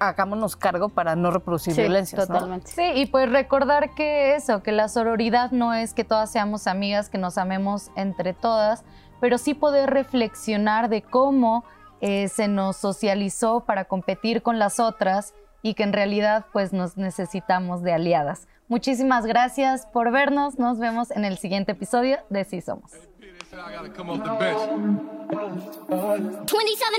hagámonos 0.00 0.56
cargo 0.56 0.88
para 0.88 1.14
no 1.16 1.30
reproducir 1.30 1.74
sí, 1.74 1.82
violencias. 1.82 2.26
Totalmente. 2.26 2.70
Sí, 2.70 2.82
y 2.94 3.06
pues 3.06 3.30
recordar 3.30 3.94
que 3.94 4.34
eso, 4.34 4.62
que 4.62 4.72
la 4.72 4.88
sororidad 4.88 5.50
no 5.50 5.74
es 5.74 5.94
que 5.94 6.04
todas 6.04 6.30
seamos 6.30 6.66
amigas, 6.66 7.08
que 7.08 7.18
nos 7.18 7.38
amemos 7.38 7.90
entre 7.96 8.32
todas, 8.32 8.84
pero 9.20 9.38
sí 9.38 9.54
poder 9.54 9.90
reflexionar 9.90 10.88
de 10.88 11.02
cómo 11.02 11.64
eh, 12.00 12.28
se 12.28 12.48
nos 12.48 12.76
socializó 12.76 13.60
para 13.60 13.84
competir 13.84 14.42
con 14.42 14.58
las 14.58 14.80
otras 14.80 15.34
y 15.62 15.74
que 15.74 15.82
en 15.82 15.92
realidad 15.92 16.46
pues 16.52 16.72
nos 16.72 16.96
necesitamos 16.96 17.82
de 17.82 17.92
aliadas. 17.92 18.46
Muchísimas 18.68 19.24
gracias 19.24 19.86
por 19.86 20.12
vernos, 20.12 20.58
nos 20.58 20.78
vemos 20.78 21.10
en 21.10 21.24
el 21.24 21.38
siguiente 21.38 21.72
episodio 21.72 22.18
de 22.28 22.44
Sí 22.44 22.60
Somos. 22.60 22.92
27 22.92 23.64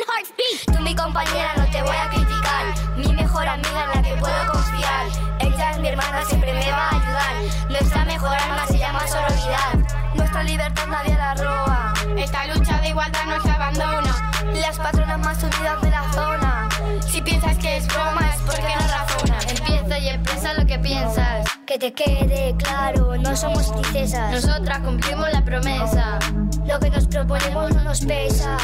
Hearts 0.08 0.34
Tú 0.66 0.82
mi 0.82 0.96
compañera, 0.96 1.54
no 1.58 1.66
te 1.72 1.82
voy 1.84 1.96
a 1.96 2.10
criticar. 2.10 2.98
Mi 2.98 3.14
mejor 3.14 3.48
amiga 3.48 3.84
en 3.84 3.90
la 3.90 4.02
que 4.02 4.16
puedo 4.20 4.52
confiar. 4.52 5.06
Ella 5.40 5.72
es 5.72 5.80
mi 5.80 5.88
hermana, 5.90 6.26
siempre 6.26 6.54
me 6.54 6.72
va 6.72 6.90
a 6.90 6.96
ayudar. 6.96 7.70
Nuestra 7.70 8.06
mejor 8.06 8.30
arma 8.30 8.66
se 8.66 8.78
llama 8.80 9.08
sororidad. 9.08 10.16
Nuestra 10.16 10.44
libertad 10.44 10.88
nadie 10.88 11.16
la 11.16 11.36
roba. 11.36 11.94
Esta 12.18 12.48
lucha 12.48 12.82
de 12.82 12.90
igualdad 12.90 13.26
no 13.26 13.42
se 13.44 13.50
abandona. 13.52 14.32
Las 14.54 14.80
patronas 14.80 15.20
más 15.20 15.44
unidas 15.44 15.82
de 15.84 15.90
la 15.92 16.14
zona. 16.14 16.69
Si 17.08 17.22
piensas 17.22 17.58
que 17.58 17.78
es 17.78 17.88
broma 17.88 18.22
es 18.34 18.42
porque 18.42 18.62
no 18.62 18.88
razonas. 18.88 19.46
Empieza 19.48 20.00
y 20.00 20.10
expresa 20.10 20.54
lo 20.54 20.66
que 20.66 20.80
piensas. 20.80 21.48
Que 21.66 21.78
te 21.78 21.94
quede 21.94 22.56
claro, 22.58 23.16
no 23.18 23.36
somos 23.36 23.72
princesas. 23.72 24.32
Nosotras 24.32 24.80
cumplimos 24.80 25.32
la 25.32 25.44
promesa. 25.44 26.20
Lo 26.66 26.80
que 26.80 26.90
nos 26.90 27.08
proponemos 27.08 27.74
no 27.74 27.84
nos 27.84 28.02
pesa. 28.02 28.58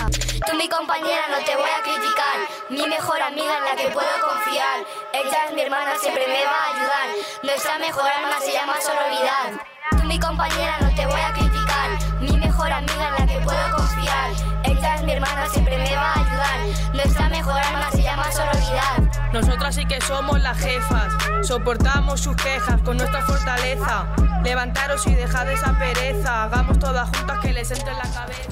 Tú 0.46 0.56
mi 0.58 0.68
compañera 0.70 1.24
no 1.30 1.38
te 1.46 1.56
voy 1.56 1.70
a 1.70 1.82
criticar. 1.84 2.38
Mi 2.70 2.88
mejor 2.88 3.22
amiga 3.22 3.58
en 3.58 3.64
la 3.66 3.76
que 3.76 3.90
puedo 3.90 4.08
confiar. 4.22 4.80
Ella 5.14 5.38
es 5.48 5.56
mi 5.56 5.62
hermana, 5.62 5.94
siempre 6.00 6.24
me 6.28 6.44
va 6.46 6.52
a 6.52 6.76
ayudar. 6.76 7.08
Nuestra 7.44 7.80
mejor 7.80 8.06
arma 8.06 8.40
se 8.44 8.54
llama 8.54 8.74
sororidad. 8.82 9.62
Tú 9.92 10.04
mi 10.08 10.20
compañera 10.20 10.78
no 10.82 10.94
te 10.96 11.06
voy 11.06 11.22
a 11.22 11.34
criticar. 11.34 12.22
Mi 12.22 12.38
mejor 12.38 12.72
amiga 12.72 13.08
en 13.10 13.25
la 13.25 13.25
hermana, 15.16 15.48
siempre 15.50 15.78
me 15.78 15.96
va 15.96 16.14
a 16.14 16.20
ayudar. 16.20 16.94
Nuestra 16.94 17.30
mejor 17.30 17.60
arma 17.60 17.92
se 17.92 18.02
llama 18.02 18.32
sororidad. 18.32 19.32
Nosotras 19.34 19.76
sí 19.76 19.86
que 19.86 20.02
somos 20.02 20.40
las 20.42 20.58
jefas. 20.58 21.14
Soportamos 21.42 22.22
sus 22.22 22.36
quejas 22.36 22.82
con 22.82 22.98
nuestra 22.98 23.22
fortaleza. 23.22 24.06
Levantaros 24.44 25.06
y 25.08 25.16
dejad 25.16 25.50
esa 25.52 25.78
pereza. 25.78 26.44
Hagamos 26.44 26.80
todas 26.80 27.10
juntas 27.18 27.40
que 27.40 27.54
les 27.54 27.72
entre 27.72 27.92
en 27.92 27.98
la 27.98 28.12
cabeza. 28.14 28.50